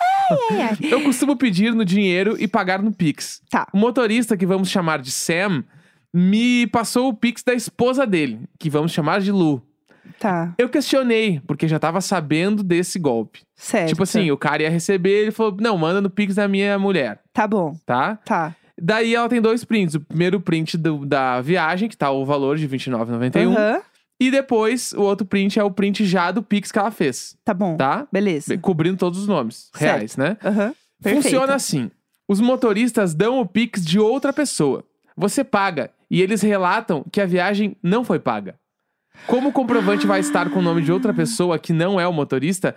Ai, 0.52 0.62
ai. 0.62 0.78
Eu 0.82 1.04
costumo 1.04 1.36
pedir 1.36 1.74
no 1.74 1.84
dinheiro 1.86 2.36
e 2.40 2.48
pagar 2.48 2.82
no 2.82 2.92
Pix. 2.92 3.42
Tá. 3.50 3.68
O 3.74 3.78
motorista, 3.78 4.36
que 4.38 4.46
vamos 4.46 4.70
chamar 4.70 5.00
de 5.00 5.12
Sam, 5.12 5.63
me 6.13 6.68
passou 6.68 7.10
o 7.10 7.13
Pix 7.13 7.44
da 7.44 7.54
esposa 7.54 8.06
dele, 8.06 8.42
que 8.60 8.70
vamos 8.70 8.92
chamar 8.92 9.20
de 9.22 9.32
Lu. 9.32 9.62
Tá. 10.20 10.54
Eu 10.58 10.70
questionei, 10.70 11.42
porque 11.48 11.68
já 11.68 11.80
tava 11.80 12.00
sabendo 12.02 12.63
desse 12.63 13.00
golpe. 13.00 13.42
Certo. 13.56 13.90
Tipo 13.90 14.04
assim, 14.04 14.32
o 14.32 14.38
cara 14.38 14.63
ia 14.63 14.70
receber, 14.70 15.24
ele 15.24 15.32
falou: 15.32 15.58
não, 15.60 15.78
manda 15.78 16.00
no 16.02 16.10
Pix 16.10 16.36
da 16.36 16.48
minha 16.48 16.78
mulher, 16.78 17.20
Tá 17.34 17.48
bom. 17.48 17.74
tá? 17.86 18.18
Tá. 18.25 18.56
Daí 18.82 19.13
ela 19.16 19.30
tem 19.30 19.40
dois 19.42 19.63
prints. 19.63 19.96
O 19.96 20.02
primeiro 20.02 20.42
print 20.42 20.78
do- 20.78 21.06
da 21.06 21.40
viagem, 21.42 21.88
que 21.88 21.96
tá 21.96 22.10
o 22.12 22.25
valor 22.25 22.58
de 22.58 22.66
R$29,91. 22.66 23.56
Aham. 23.56 23.82
E 24.25 24.32
depois, 24.32 24.94
o 24.94 25.01
outro 25.01 25.25
print 25.25 25.60
é 25.60 25.63
o 25.63 25.72
print 25.72 26.06
já 26.06 26.32
do 26.32 26.42
Pix 26.42 26.72
que 26.72 26.80
ela 26.80 26.92
fez, 26.92 27.36
Tá 27.44 27.53
bom. 27.53 27.75
tá? 27.75 28.08
Beleza. 28.12 28.58
Cobrindo 28.58 28.98
todos 28.98 29.20
os 29.20 29.27
nomes 29.27 29.70
Certo. 29.75 29.82
reais, 29.98 30.15
né? 30.18 30.38
Aham. 30.44 30.74
Perfeito. 31.01 31.24
Funciona 31.24 31.53
assim: 31.56 31.92
os 32.27 32.39
motoristas 32.39 33.13
dão 33.13 33.39
o 33.39 33.46
Pix 33.46 33.84
de 33.86 34.00
outra 34.00 34.32
pessoa. 34.32 34.84
Você 35.18 35.44
paga 35.44 35.92
e 36.10 36.22
eles 36.22 36.42
relatam 36.42 37.03
que 37.12 37.20
a 37.20 37.25
viagem 37.25 37.75
não 37.84 38.03
foi 38.03 38.18
paga. 38.20 38.56
Como 39.27 39.50
o 39.50 39.51
comprovante 39.51 40.08
vai 40.08 40.20
estar 40.20 40.50
com 40.50 40.58
o 40.58 40.62
nome 40.62 40.82
de 40.82 40.92
outra 40.92 41.13
pessoa 41.13 41.60
que 41.60 41.72
não 41.72 42.00
é 42.00 42.08
o 42.08 42.12
motorista, 42.13 42.75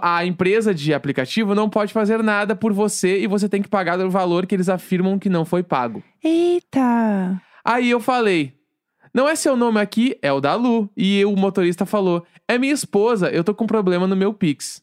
a 0.00 0.24
empresa 0.24 0.72
de 0.72 0.94
aplicativo 0.94 1.56
não 1.56 1.68
pode 1.68 1.92
fazer 1.92 2.22
nada 2.22 2.54
por 2.54 2.72
você 2.72 3.18
e 3.20 3.26
você 3.26 3.48
tem 3.48 3.60
que 3.60 3.68
pagar 3.68 3.98
o 3.98 4.08
valor 4.10 4.46
que 4.46 4.54
eles 4.54 4.68
afirmam 4.68 5.18
que 5.18 5.28
não 5.28 5.44
foi 5.44 5.62
pago. 5.64 6.00
Eita. 6.22 7.40
Aí 7.64 7.90
eu 7.90 7.98
falei: 8.00 8.52
não 9.14 9.28
é 9.28 9.34
seu 9.36 9.56
nome 9.56 9.80
aqui, 9.80 10.16
é 10.22 10.32
o 10.32 10.40
da 10.40 10.54
Lu. 10.54 10.88
E 10.96 11.24
o 11.24 11.36
motorista 11.36 11.84
falou: 11.84 12.24
é 12.48 12.58
minha 12.58 12.72
esposa, 12.72 13.30
eu 13.30 13.44
tô 13.44 13.54
com 13.54 13.66
problema 13.66 14.06
no 14.06 14.16
meu 14.16 14.32
Pix. 14.32 14.82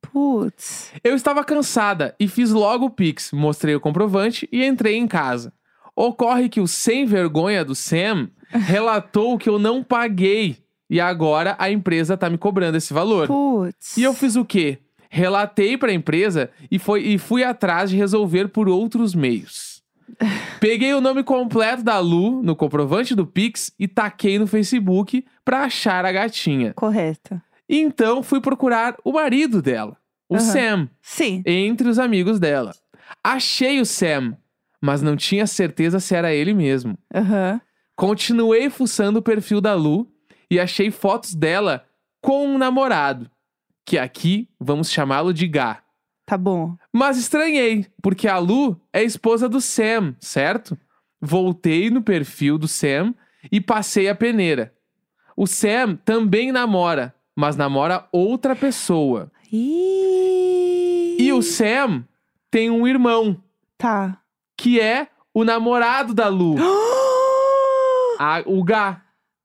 Putz. 0.00 0.92
Eu 1.02 1.14
estava 1.14 1.42
cansada 1.42 2.14
e 2.20 2.28
fiz 2.28 2.50
logo 2.50 2.86
o 2.86 2.90
Pix, 2.90 3.32
mostrei 3.32 3.74
o 3.74 3.80
comprovante 3.80 4.48
e 4.52 4.64
entrei 4.64 4.96
em 4.96 5.06
casa. 5.06 5.52
Ocorre 5.96 6.48
que 6.48 6.60
o 6.60 6.68
sem 6.68 7.06
vergonha 7.06 7.64
do 7.64 7.74
Sam 7.74 8.28
relatou 8.50 9.38
que 9.38 9.48
eu 9.48 9.58
não 9.58 9.82
paguei 9.82 10.58
e 10.90 11.00
agora 11.00 11.56
a 11.58 11.70
empresa 11.70 12.16
tá 12.16 12.28
me 12.28 12.36
cobrando 12.36 12.76
esse 12.76 12.92
valor. 12.92 13.26
Putz. 13.26 13.96
E 13.96 14.02
eu 14.02 14.12
fiz 14.12 14.36
o 14.36 14.44
quê? 14.44 14.78
Relatei 15.08 15.78
para 15.78 15.90
a 15.90 15.94
empresa 15.94 16.50
e, 16.70 16.78
foi, 16.78 17.02
e 17.02 17.18
fui 17.18 17.42
atrás 17.44 17.90
de 17.90 17.96
resolver 17.96 18.48
por 18.48 18.68
outros 18.68 19.14
meios. 19.14 19.73
Peguei 20.60 20.94
o 20.94 21.00
nome 21.00 21.22
completo 21.22 21.82
da 21.82 21.98
Lu 21.98 22.42
no 22.42 22.54
comprovante 22.54 23.14
do 23.14 23.26
Pix 23.26 23.72
e 23.78 23.88
taquei 23.88 24.38
no 24.38 24.46
Facebook 24.46 25.24
para 25.44 25.64
achar 25.64 26.04
a 26.04 26.12
gatinha. 26.12 26.72
Correto. 26.74 27.40
Então 27.68 28.22
fui 28.22 28.40
procurar 28.40 28.96
o 29.04 29.12
marido 29.12 29.60
dela, 29.62 29.96
o 30.28 30.36
Aham. 30.36 30.42
Sam 30.42 30.88
Sim. 31.00 31.42
entre 31.46 31.88
os 31.88 31.98
amigos 31.98 32.38
dela. 32.38 32.74
Achei 33.22 33.80
o 33.80 33.86
Sam, 33.86 34.36
mas 34.80 35.02
não 35.02 35.16
tinha 35.16 35.46
certeza 35.46 35.98
se 36.00 36.14
era 36.14 36.32
ele 36.32 36.52
mesmo. 36.52 36.96
Aham. 37.14 37.60
Continuei 37.96 38.68
fuçando 38.70 39.20
o 39.20 39.22
perfil 39.22 39.60
da 39.60 39.74
Lu 39.74 40.08
e 40.50 40.58
achei 40.60 40.90
fotos 40.90 41.34
dela 41.34 41.84
com 42.20 42.46
um 42.46 42.58
namorado, 42.58 43.30
que 43.84 43.98
aqui 43.98 44.48
vamos 44.58 44.90
chamá-lo 44.90 45.32
de 45.32 45.46
Gá. 45.46 45.83
Tá 46.26 46.38
bom. 46.38 46.76
Mas 46.92 47.18
estranhei, 47.18 47.86
porque 48.02 48.26
a 48.28 48.38
Lu 48.38 48.80
é 48.92 49.02
esposa 49.02 49.48
do 49.48 49.60
Sam, 49.60 50.14
certo? 50.20 50.76
Voltei 51.20 51.90
no 51.90 52.02
perfil 52.02 52.56
do 52.58 52.66
Sam 52.68 53.14
e 53.52 53.60
passei 53.60 54.08
a 54.08 54.14
peneira. 54.14 54.72
O 55.36 55.46
Sam 55.46 55.96
também 56.04 56.50
namora, 56.52 57.14
mas 57.36 57.56
namora 57.56 58.08
outra 58.12 58.56
pessoa. 58.56 59.30
Ih. 59.52 61.16
E 61.18 61.32
o 61.32 61.42
Sam 61.42 62.04
tem 62.50 62.70
um 62.70 62.86
irmão, 62.86 63.36
Tá. 63.76 64.18
que 64.56 64.80
é 64.80 65.08
o 65.32 65.44
namorado 65.44 66.14
da 66.14 66.28
Lu, 66.28 66.54
a- 68.18 68.42
o 68.46 68.62
Gá. 68.64 69.02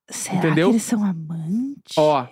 Será 0.09 0.37
Entendeu? 0.37 0.69
que 0.69 0.73
eles 0.75 0.83
são 0.83 1.03
amantes? 1.03 1.95
Ó. 1.97 2.27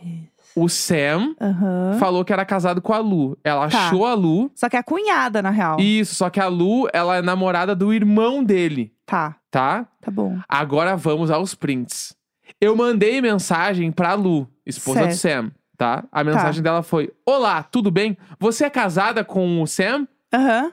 O 0.60 0.68
Sam 0.68 1.36
Aham. 1.40 1.98
falou 2.00 2.26
que 2.26 2.34
era 2.34 2.44
casado 2.44 2.82
com 2.82 2.92
a 2.92 2.98
Lu. 2.98 3.38
Ela 3.44 3.70
Tá. 3.70 3.88
achou 3.88 4.06
a 4.08 4.16
Lu. 4.16 4.50
Só 4.56 4.68
que 4.68 4.76
é 4.76 4.80
a 4.80 4.84
cunhada, 4.84 5.40
na 5.42 5.52
real. 5.52 5.80
Isso, 5.80 6.16
só 6.16 6.30
que 6.32 6.40
a 6.40 6.48
Lu, 6.48 6.88
ela 6.92 7.18
é 7.18 7.22
namorada 7.22 7.76
do 7.76 7.94
irmão 7.94 8.44
dele, 8.44 8.92
Tá. 9.06 9.36
tá? 9.52 9.86
Tá 10.02 10.10
bom. 10.10 10.38
Agora 10.50 10.96
vamos 10.96 11.30
aos 11.30 11.54
prints. 11.54 12.16
Eu 12.60 12.76
mandei 12.76 13.22
mensagem 13.22 13.92
pra 13.92 14.16
Lu, 14.16 14.48
esposa 14.66 15.06
do 15.06 15.14
Sam, 15.14 15.52
tá? 15.78 16.04
A 16.12 16.24
mensagem 16.24 16.64
dela 16.64 16.82
foi: 16.82 17.12
Olá, 17.24 17.62
tudo 17.62 17.92
bem? 17.92 18.18
Você 18.40 18.66
é 18.66 18.70
casada 18.70 19.24
com 19.24 19.62
o 19.62 19.68
Sam? 19.68 20.08
Aham. 20.34 20.72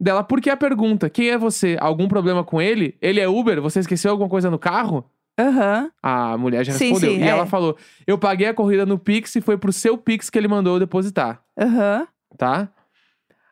Dela, 0.00 0.22
por 0.22 0.40
que 0.40 0.50
a 0.50 0.56
pergunta? 0.56 1.08
Quem 1.10 1.30
é 1.30 1.38
você? 1.38 1.76
Algum 1.80 2.06
problema 2.08 2.44
com 2.44 2.60
ele? 2.62 2.96
Ele 3.00 3.20
é 3.20 3.28
Uber? 3.28 3.60
Você 3.62 3.80
esqueceu 3.80 4.10
alguma 4.10 4.28
coisa 4.28 4.50
no 4.50 4.58
carro? 4.58 5.04
Aham. 5.38 5.90
A 6.02 6.36
mulher 6.38 6.64
já 6.64 6.72
Sim, 6.72 6.90
respondeu. 6.90 7.12
sim, 7.14 7.20
e 7.20 7.22
é. 7.24 7.28
ela 7.28 7.46
falou: 7.46 7.76
Eu 8.06 8.16
paguei 8.18 8.46
a 8.48 8.54
corrida 8.54 8.86
no 8.86 8.98
Pix 8.98 9.34
e 9.36 9.40
foi 9.40 9.56
pro 9.58 9.72
seu 9.72 9.98
Pix 9.98 10.30
que 10.30 10.38
ele 10.38 10.48
mandou 10.48 10.74
eu 10.74 10.80
depositar, 10.80 11.42
Aham. 11.58 12.06
tá? 12.38 12.68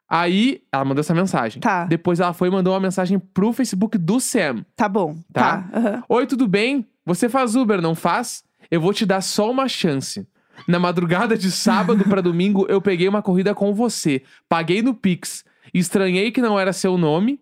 Aí 0.09 0.63
ela 0.71 0.85
mandou 0.85 1.01
essa 1.01 1.15
mensagem. 1.15 1.61
Tá. 1.61 1.85
Depois 1.87 2.21
ela 2.21 2.33
foi 2.35 2.49
e 2.49 2.51
mandou 2.51 2.75
uma 2.75 2.81
mensagem 2.81 3.19
pro 3.19 3.53
Facebook 3.53 3.97
do 3.97 4.21
Sam. 4.21 4.65
Tá 4.77 4.89
bom. 4.89 5.17
Tá. 5.33 5.63
Tá. 5.63 5.79
Aham. 5.79 6.05
Oi, 6.09 6.27
tudo 6.27 6.47
bem? 6.47 6.87
Você 7.07 7.29
faz 7.29 7.57
Uber, 7.57 7.81
não 7.81 7.95
faz? 7.95 8.45
Eu 8.71 8.81
vou 8.81 8.93
te 8.93 9.07
dar 9.07 9.21
só 9.23 9.51
uma 9.51 9.67
chance. 9.69 10.27
Na 10.69 10.79
madrugada 10.79 11.37
de 11.37 11.51
sábado 11.51 12.05
pra 12.05 12.21
domingo, 12.21 12.67
eu 12.69 12.81
peguei 12.81 13.09
uma 13.09 13.23
corrida 13.23 13.55
com 13.55 13.73
você. 13.75 14.23
Paguei 14.49 14.83
no 14.83 14.95
Pix. 14.95 15.45
Estranhei 15.73 16.31
que 16.31 16.43
não 16.43 16.61
era 16.61 16.73
seu 16.75 16.97
nome. 16.99 17.41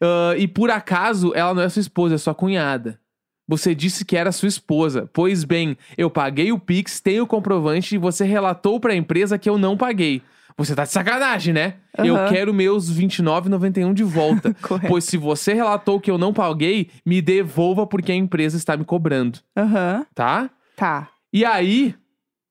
Ah, 0.00 0.34
e 0.36 0.46
por 0.46 0.70
acaso, 0.70 1.32
ela 1.34 1.54
não 1.54 1.62
é 1.62 1.68
sua 1.68 1.80
esposa, 1.80 2.14
é 2.14 2.18
sua 2.18 2.34
cunhada. 2.34 3.00
Você 3.48 3.74
disse 3.74 4.04
que 4.04 4.16
era 4.16 4.32
sua 4.32 4.48
esposa. 4.48 5.08
Pois 5.12 5.44
bem, 5.44 5.76
eu 5.96 6.10
paguei 6.10 6.50
o 6.52 6.58
Pix, 6.58 7.00
tenho 7.00 7.24
o 7.24 7.26
comprovante 7.26 7.94
e 7.94 7.98
você 7.98 8.24
relatou 8.24 8.80
pra 8.80 8.94
empresa 8.94 9.38
que 9.38 9.48
eu 9.48 9.56
não 9.56 9.76
paguei. 9.76 10.22
Você 10.58 10.74
tá 10.74 10.84
de 10.84 10.90
sacanagem, 10.90 11.52
né? 11.52 11.74
Eu 11.98 12.16
Aham. 12.16 12.28
quero 12.28 12.54
meus 12.54 12.88
R$29,91 12.88 13.92
de 13.92 14.02
volta. 14.02 14.56
Pois 14.88 15.04
se 15.04 15.16
você 15.18 15.52
relatou 15.52 16.00
que 16.00 16.10
eu 16.10 16.16
não 16.16 16.32
paguei, 16.32 16.88
me 17.04 17.20
devolva 17.20 17.86
porque 17.86 18.10
a 18.10 18.14
empresa 18.14 18.56
está 18.56 18.76
me 18.76 18.84
cobrando, 18.84 19.38
Aham. 19.56 20.06
tá? 20.14 20.50
Tá. 20.74 21.08
E 21.32 21.44
aí, 21.44 21.94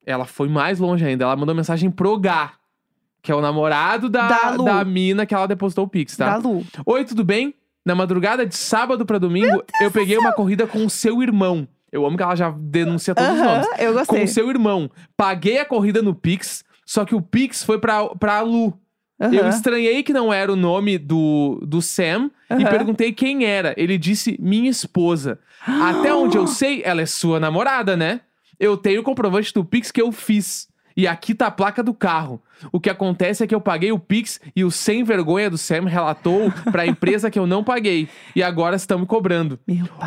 ela 0.06 0.26
foi 0.26 0.48
mais 0.48 0.78
longe 0.80 1.04
ainda. 1.04 1.26
Ela 1.26 1.36
mandou 1.36 1.56
mensagem 1.56 1.90
pro 1.90 2.18
Gá, 2.20 2.54
que 3.24 3.32
é 3.32 3.36
o 3.36 3.42
namorado 3.42 4.08
da, 4.08 4.28
Da 4.28 4.58
da 4.58 4.86
mina 4.86 5.26
que 5.26 5.34
ela 5.34 5.48
depositou 5.48 5.86
o 5.86 5.90
Pix, 5.90 6.16
tá? 6.16 6.38
Da 6.38 6.48
Lu. 6.48 6.64
Oi, 6.86 7.04
tudo 7.06 7.24
bem? 7.24 7.56
Na 7.86 7.94
madrugada 7.94 8.46
de 8.46 8.56
sábado 8.56 9.06
pra 9.06 9.18
domingo, 9.20 9.64
eu 9.80 9.92
peguei 9.92 10.18
uma 10.18 10.32
corrida 10.34 10.66
com 10.66 10.84
o 10.86 10.90
seu 10.90 11.22
irmão. 11.22 11.68
Eu 11.92 12.06
amo 12.06 12.18
que 12.18 12.24
ela 12.24 12.36
já 12.36 12.50
denuncia 12.50 13.14
todos 13.14 13.32
os 13.36 13.40
Aham. 13.40 13.52
nomes. 13.62 13.68
Eu 13.80 13.94
Com 13.94 14.00
gostei. 14.00 14.24
o 14.24 14.28
seu 14.28 14.50
irmão. 14.50 14.90
Paguei 15.16 15.60
a 15.60 15.66
corrida 15.66 16.02
no 16.02 16.14
Pix, 16.16 16.64
só 16.86 17.06
que 17.06 17.14
o 17.16 17.22
Pix 17.22 17.64
foi 17.64 17.80
pra, 17.80 18.08
pra 18.16 18.42
Lu. 18.42 18.74
Eu 19.18 19.48
estranhei 19.48 20.04
que 20.04 20.12
não 20.12 20.34
era 20.34 20.52
o 20.52 20.58
nome 20.58 20.98
do, 20.98 21.62
do 21.66 21.82
Sam 21.82 22.30
e 22.50 22.54
Aham. 22.56 22.66
perguntei 22.70 23.14
quem 23.14 23.46
era. 23.46 23.74
Ele 23.78 23.98
disse 23.98 24.36
minha 24.42 24.70
esposa. 24.70 25.40
Até 25.66 26.12
onde 26.16 26.38
eu 26.38 26.48
sei, 26.48 26.82
ela 26.84 27.02
é 27.02 27.06
sua 27.06 27.40
namorada, 27.40 27.96
né? 27.96 28.20
Eu 28.60 28.76
tenho 28.76 29.00
o 29.02 29.04
comprovante 29.04 29.54
do 29.54 29.64
Pix 29.64 29.90
que 29.92 30.02
eu 30.02 30.12
fiz. 30.12 30.68
E 30.98 31.08
aqui 31.08 31.34
tá 31.34 31.48
a 31.48 31.52
placa 31.52 31.82
do 31.84 31.94
carro. 31.94 32.42
O 32.72 32.80
que 32.80 32.90
acontece 32.90 33.44
é 33.44 33.48
que 33.48 33.54
eu 33.56 33.62
paguei 33.62 33.92
o 33.92 34.00
Pix 34.00 34.40
e 34.56 34.64
o 34.64 34.72
sem 34.72 35.04
vergonha 35.04 35.50
do 35.50 35.58
Sam 35.58 35.86
relatou 35.86 36.52
pra 36.72 36.86
empresa 36.86 37.30
que 37.30 37.38
eu 37.40 37.48
não 37.48 37.64
paguei. 37.64 38.08
E 38.36 38.42
agora 38.42 38.76
estão 38.76 39.00
me 39.00 39.06
cobrando. 39.06 39.60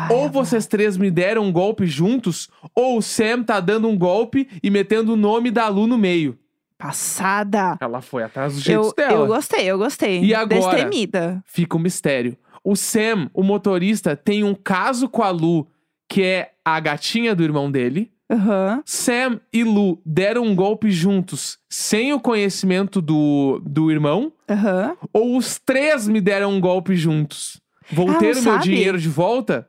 Ou 0.09 0.29
vocês 0.29 0.67
três 0.67 0.97
me 0.97 1.09
deram 1.11 1.43
um 1.43 1.51
golpe 1.51 1.85
juntos, 1.85 2.49
ou 2.75 2.97
o 2.97 3.01
Sam 3.01 3.43
tá 3.43 3.59
dando 3.59 3.87
um 3.87 3.97
golpe 3.97 4.47
e 4.61 4.69
metendo 4.69 5.13
o 5.13 5.17
nome 5.17 5.51
da 5.51 5.67
Lu 5.67 5.87
no 5.87 5.97
meio. 5.97 6.37
Passada. 6.77 7.77
Ela 7.81 8.01
foi 8.01 8.23
atrás 8.23 8.53
dos 8.53 8.63
jeitos 8.63 8.87
Eu, 8.87 8.93
dela. 8.95 9.11
eu 9.13 9.27
gostei, 9.27 9.65
eu 9.65 9.77
gostei. 9.77 10.23
E 10.23 10.33
agora? 10.33 10.77
Destemida. 10.77 11.43
Fica 11.45 11.75
um 11.75 11.79
mistério. 11.79 12.37
O 12.63 12.75
Sam, 12.75 13.29
o 13.33 13.43
motorista, 13.43 14.15
tem 14.15 14.43
um 14.43 14.55
caso 14.55 15.09
com 15.09 15.21
a 15.21 15.29
Lu, 15.29 15.67
que 16.07 16.23
é 16.23 16.51
a 16.63 16.79
gatinha 16.79 17.35
do 17.35 17.43
irmão 17.43 17.69
dele. 17.69 18.11
Aham. 18.29 18.81
Sam 18.85 19.39
e 19.51 19.63
Lu 19.63 19.99
deram 20.05 20.43
um 20.43 20.55
golpe 20.55 20.91
juntos 20.91 21.57
sem 21.69 22.13
o 22.13 22.19
conhecimento 22.19 23.01
do, 23.01 23.59
do 23.65 23.89
irmão? 23.91 24.31
Aham. 24.49 24.95
Ou 25.11 25.35
os 25.37 25.59
três 25.59 26.07
me 26.07 26.21
deram 26.21 26.51
um 26.53 26.59
golpe 26.61 26.95
juntos? 26.95 27.59
Vou 27.91 28.09
Ah, 28.11 28.19
ter 28.19 28.31
o 28.37 28.41
meu 28.43 28.53
sabe? 28.53 28.63
dinheiro 28.65 28.99
de 28.99 29.09
volta? 29.09 29.67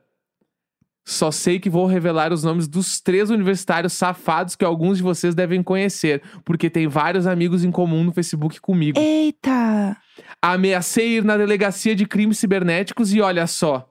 Só 1.03 1.31
sei 1.31 1.59
que 1.59 1.67
vou 1.71 1.87
revelar 1.87 2.31
os 2.31 2.43
nomes 2.43 2.67
dos 2.67 3.01
três 3.01 3.31
universitários 3.31 3.93
safados 3.93 4.55
que 4.55 4.63
alguns 4.63 4.97
de 4.97 5.03
vocês 5.03 5.33
devem 5.33 5.63
conhecer, 5.63 6.21
porque 6.45 6.69
tem 6.69 6.87
vários 6.87 7.25
amigos 7.25 7.63
em 7.63 7.71
comum 7.71 8.03
no 8.03 8.13
Facebook 8.13 8.61
comigo. 8.61 8.99
Eita. 8.99 9.97
Ameacei 10.39 11.17
ir 11.17 11.23
na 11.23 11.35
delegacia 11.35 11.95
de 11.95 12.05
crimes 12.05 12.37
cibernéticos 12.37 13.11
e 13.13 13.19
olha 13.19 13.47
só. 13.47 13.90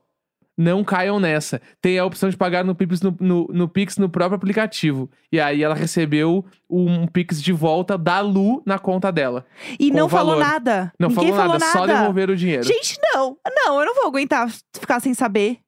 Não 0.61 0.85
caiam 0.85 1.19
nessa. 1.19 1.59
Tem 1.81 1.99
a 1.99 2.05
opção 2.05 2.29
de 2.29 2.37
pagar 2.37 2.63
no 2.63 2.75
Pix 2.75 3.01
no, 3.01 3.17
no, 3.19 3.47
no 3.51 3.67
Pix 3.67 3.97
no 3.97 4.11
próprio 4.11 4.37
aplicativo. 4.37 5.11
E 5.33 5.41
aí 5.41 5.63
ela 5.63 5.75
recebeu 5.75 6.45
um 6.69 7.07
Pix 7.07 7.43
de 7.43 7.51
volta 7.51 7.97
da 7.97 8.21
Lu 8.21 8.63
na 8.67 8.79
conta 8.79 9.11
dela. 9.11 9.47
E 9.79 9.91
não 9.91 10.07
falou 10.07 10.39
nada. 10.39 10.93
Não 10.99 11.09
Ninguém 11.09 11.33
falou 11.33 11.59
nada, 11.59 11.73
só 11.73 11.87
devolver 11.87 12.29
o 12.29 12.37
dinheiro. 12.37 12.63
Gente, 12.63 12.99
não. 13.03 13.39
Não, 13.65 13.81
eu 13.81 13.87
não 13.87 13.95
vou 13.95 14.09
aguentar 14.09 14.51
ficar 14.79 15.01
sem 15.01 15.15
saber. 15.15 15.61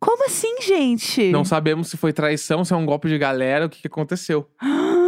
Como 0.00 0.24
assim, 0.24 0.62
gente? 0.62 1.30
Não 1.30 1.44
sabemos 1.44 1.88
se 1.88 1.98
foi 1.98 2.10
traição, 2.10 2.64
se 2.64 2.72
é 2.72 2.76
um 2.76 2.86
golpe 2.86 3.08
de 3.08 3.18
galera, 3.18 3.66
o 3.66 3.68
que, 3.68 3.82
que 3.82 3.88
aconteceu. 3.88 4.48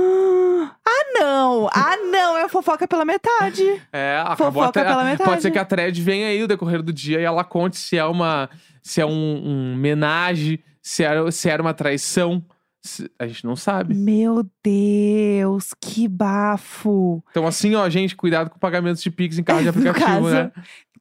Ah, 1.43 1.67
não. 1.67 1.69
Ah, 1.73 1.97
não. 2.11 2.37
É 2.39 2.49
fofoca 2.49 2.87
pela 2.89 3.05
metade. 3.05 3.63
É, 3.93 4.19
acabou 4.25 4.53
Fofoca 4.63 4.81
até. 4.81 4.85
pela 4.89 5.05
metade. 5.05 5.29
Pode 5.29 5.43
ser 5.43 5.51
que 5.51 5.59
a 5.59 5.65
thread 5.65 6.01
venha 6.03 6.29
aí 6.29 6.41
no 6.41 6.47
decorrer 6.49 6.83
do 6.83 6.93
dia 6.93 7.21
e 7.21 7.25
ela 7.25 7.45
conte 7.45 7.77
se 7.77 7.97
é 7.99 8.05
uma. 8.05 8.49
se 8.83 9.01
é 9.01 9.07
um, 9.07 9.11
um 9.13 9.73
homenagem, 9.75 10.59
se 10.81 11.03
era, 11.05 11.31
se 11.31 11.49
era 11.49 11.63
uma 11.63 11.75
traição. 11.75 12.43
Se- 12.85 13.11
A 13.19 13.27
gente 13.29 13.45
não 13.45 13.55
sabe. 13.55 13.95
Meu 13.95 14.45
Deus, 14.65 15.69
que 15.81 16.09
bafo. 16.09 17.23
Então, 17.31 17.47
assim, 17.47 17.75
ó, 17.75 17.89
gente, 17.89 18.17
cuidado 18.17 18.51
com 18.51 18.59
pagamentos 18.59 19.03
de 19.03 19.11
Pix 19.11 19.39
em 19.39 19.43
carro 19.45 19.63
de 19.63 19.69
aplicativo, 19.71 20.29
né? 20.31 20.51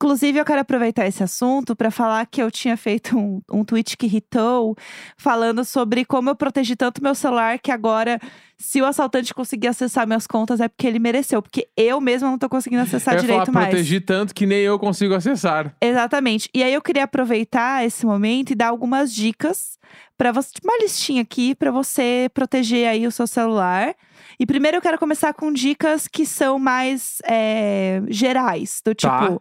Inclusive, 0.02 0.40
eu 0.40 0.46
quero 0.46 0.62
aproveitar 0.62 1.06
esse 1.06 1.22
assunto 1.22 1.76
para 1.76 1.92
falar 1.92 2.26
que 2.26 2.42
eu 2.42 2.50
tinha 2.50 2.76
feito 2.76 3.16
um, 3.16 3.40
um 3.52 3.64
tweet 3.64 3.96
que 3.96 4.08
irritou, 4.08 4.76
falando 5.16 5.64
sobre 5.64 6.04
como 6.06 6.28
eu 6.28 6.36
protegi 6.36 6.76
tanto 6.76 7.04
meu 7.04 7.14
celular 7.14 7.60
que 7.60 7.70
agora, 7.72 8.20
se 8.58 8.82
o 8.82 8.86
assaltante 8.88 9.32
conseguir 9.32 9.68
acessar 9.68 10.08
minhas 10.08 10.26
contas, 10.26 10.60
é 10.60 10.68
porque 10.68 10.88
ele 10.88 10.98
mereceu. 10.98 11.40
Porque 11.40 11.68
eu 11.78 12.02
mesma 12.02 12.32
não 12.32 12.40
tô 12.40 12.50
conseguindo 12.50 12.82
acessar 12.82 13.14
eu 13.14 13.22
direito 13.22 13.46
falar, 13.46 13.54
mais. 13.54 13.68
protegi 13.68 14.02
tanto 14.02 14.34
que 14.34 14.48
nem 14.48 14.62
eu 14.62 14.80
consigo 14.80 15.14
acessar. 15.14 15.72
Exatamente. 15.80 16.50
E 16.52 16.64
aí 16.64 16.74
eu 16.74 16.82
queria 16.82 17.04
aproveitar 17.04 17.86
esse 17.86 18.04
momento 18.04 18.54
e 18.54 18.56
dar 18.56 18.70
algumas 18.70 19.14
dicas 19.14 19.78
para 20.18 20.32
você, 20.32 20.54
tipo, 20.54 20.68
uma 20.68 20.80
listinha 20.80 21.22
aqui 21.22 21.54
para 21.54 21.70
você 21.70 22.28
proteger 22.34 22.88
aí 22.88 23.06
o 23.06 23.12
seu 23.12 23.28
celular. 23.28 23.94
E 24.40 24.48
primeiro 24.48 24.78
eu 24.78 24.82
quero 24.82 24.98
começar 24.98 25.32
com 25.34 25.54
dicas 25.54 26.08
que 26.08 26.26
são 26.26 26.58
mais 26.58 27.20
é, 27.24 28.02
gerais, 28.08 28.82
do 28.84 28.96
Tá. 28.96 29.40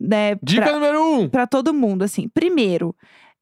Né, 0.00 0.36
Dica 0.42 0.62
pra- 0.62 0.72
número 0.72 1.02
um. 1.04 1.28
Pra 1.28 1.46
todo 1.46 1.74
mundo, 1.74 2.02
assim. 2.02 2.28
Primeiro, 2.28 2.94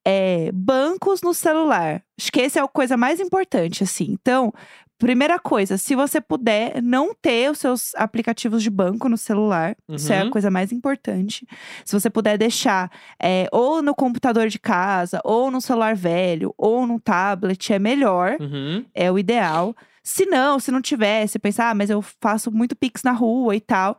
é, 0.06 0.50
bancos 0.52 1.22
no 1.22 1.32
celular. 1.34 2.02
Acho 2.18 2.32
que 2.32 2.40
essa 2.40 2.60
é 2.60 2.62
a 2.62 2.68
coisa 2.68 2.96
mais 2.96 3.20
importante, 3.20 3.84
assim. 3.84 4.06
Então, 4.10 4.52
primeira 4.98 5.38
coisa, 5.38 5.78
se 5.78 5.94
você 5.94 6.20
puder 6.20 6.83
não 6.83 7.14
ter 7.14 7.50
os 7.50 7.59
seus 7.59 7.94
aplicativos 7.94 8.62
de 8.62 8.70
banco 8.70 9.09
no 9.09 9.16
celular, 9.16 9.76
isso 9.88 10.12
é 10.12 10.20
a 10.20 10.24
Uhum. 10.24 10.30
coisa 10.30 10.50
mais 10.50 10.72
importante. 10.72 11.46
Se 11.85 11.98
você 11.98 12.11
puder 12.11 12.37
deixar 12.37 12.90
é, 13.22 13.48
ou 13.52 13.80
no 13.83 13.94
computador 13.94 14.48
de 14.48 14.59
casa, 14.59 15.20
ou 15.24 15.50
no 15.50 15.61
celular 15.61 15.94
velho, 15.94 16.52
ou 16.59 16.87
no 16.87 16.98
tablet, 16.98 17.72
é 17.72 17.78
melhor 17.78 18.37
Uhum. 18.40 18.85
é 18.94 19.12
o 19.12 19.18
ideal. 19.18 19.74
Se 20.02 20.24
não, 20.26 20.59
se 20.59 20.70
não 20.72 20.80
tiver, 20.80 21.26
se 21.26 21.38
pensar, 21.38 21.70
ah, 21.70 21.74
mas 21.74 21.90
eu 21.90 22.02
faço 22.02 22.50
muito 22.50 22.74
Pix 22.74 23.02
na 23.04 23.12
rua 23.12 23.54
e 23.54 23.61
tal. 23.61 23.96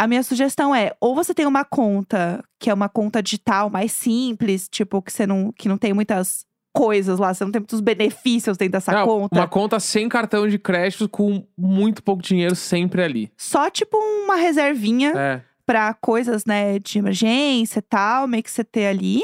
A 0.00 0.06
minha 0.06 0.22
sugestão 0.22 0.74
é, 0.74 0.92
ou 0.98 1.14
você 1.14 1.34
tem 1.34 1.44
uma 1.44 1.62
conta 1.62 2.42
que 2.58 2.70
é 2.70 2.74
uma 2.74 2.88
conta 2.88 3.22
digital 3.22 3.68
mais 3.68 3.92
simples, 3.92 4.66
tipo, 4.66 5.02
que 5.02 5.12
você 5.12 5.26
não, 5.26 5.52
que 5.52 5.68
não 5.68 5.76
tem 5.76 5.92
muitas 5.92 6.46
coisas 6.72 7.18
lá, 7.18 7.34
você 7.34 7.44
não 7.44 7.52
tem 7.52 7.60
muitos 7.60 7.80
benefícios 7.80 8.56
dentro 8.56 8.72
dessa 8.72 8.92
Não, 8.92 9.04
conta. 9.06 9.38
Uma 9.38 9.46
conta 9.46 9.78
sem 9.78 10.08
cartão 10.08 10.48
de 10.48 10.58
crédito 10.58 11.06
com 11.06 11.46
muito 11.54 12.02
pouco 12.02 12.22
dinheiro 12.22 12.54
sempre 12.56 13.02
ali. 13.02 13.30
Só 13.36 13.68
tipo 13.68 13.94
uma 13.98 14.36
reservinha 14.36 15.12
É. 15.14 15.42
pra 15.66 15.92
coisas, 15.92 16.46
né, 16.46 16.78
de 16.78 16.98
emergência 16.98 17.80
e 17.80 17.82
tal, 17.82 18.26
meio 18.26 18.42
que 18.42 18.50
você 18.50 18.64
ter 18.64 18.86
ali. 18.86 19.22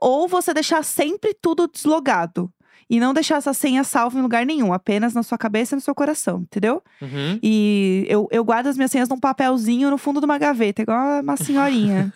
Ou 0.00 0.28
você 0.28 0.54
deixar 0.54 0.84
sempre 0.84 1.34
tudo 1.34 1.66
deslogado. 1.66 2.48
E 2.94 3.00
não 3.00 3.12
deixar 3.12 3.36
essa 3.38 3.52
senha 3.52 3.82
salva 3.82 4.16
em 4.18 4.22
lugar 4.22 4.46
nenhum, 4.46 4.72
apenas 4.72 5.14
na 5.14 5.22
sua 5.24 5.36
cabeça 5.36 5.74
e 5.74 5.76
no 5.76 5.80
seu 5.80 5.94
coração, 5.94 6.42
entendeu? 6.42 6.80
Uhum. 7.02 7.38
E 7.42 8.06
eu, 8.08 8.28
eu 8.30 8.44
guardo 8.44 8.68
as 8.68 8.76
minhas 8.76 8.90
senhas 8.92 9.08
num 9.08 9.18
papelzinho 9.18 9.90
no 9.90 9.98
fundo 9.98 10.20
de 10.20 10.26
uma 10.26 10.38
gaveta, 10.38 10.82
igual 10.82 11.20
uma 11.20 11.36
senhorinha. 11.36 12.12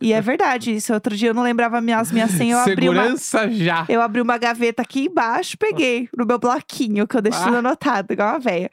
e 0.00 0.12
é 0.12 0.20
verdade 0.22 0.74
isso. 0.74 0.94
Outro 0.94 1.14
dia 1.14 1.28
eu 1.28 1.34
não 1.34 1.42
lembrava 1.42 1.80
minhas, 1.82 2.10
minhas 2.10 2.30
senhas, 2.30 2.66
eu 2.66 2.72
abri 2.72 2.88
uma. 2.88 3.02
Segurança 3.02 3.50
já. 3.50 3.84
Eu 3.90 4.00
abri 4.00 4.22
uma 4.22 4.38
gaveta 4.38 4.80
aqui 4.80 5.04
embaixo, 5.04 5.58
peguei 5.58 6.08
no 6.16 6.24
meu 6.24 6.38
bloquinho, 6.38 7.06
que 7.06 7.14
eu 7.16 7.20
deixo 7.20 7.38
Ah. 7.40 7.44
tudo 7.44 7.56
anotado, 7.58 8.12
igual 8.14 8.30
uma 8.30 8.38
véia. 8.38 8.70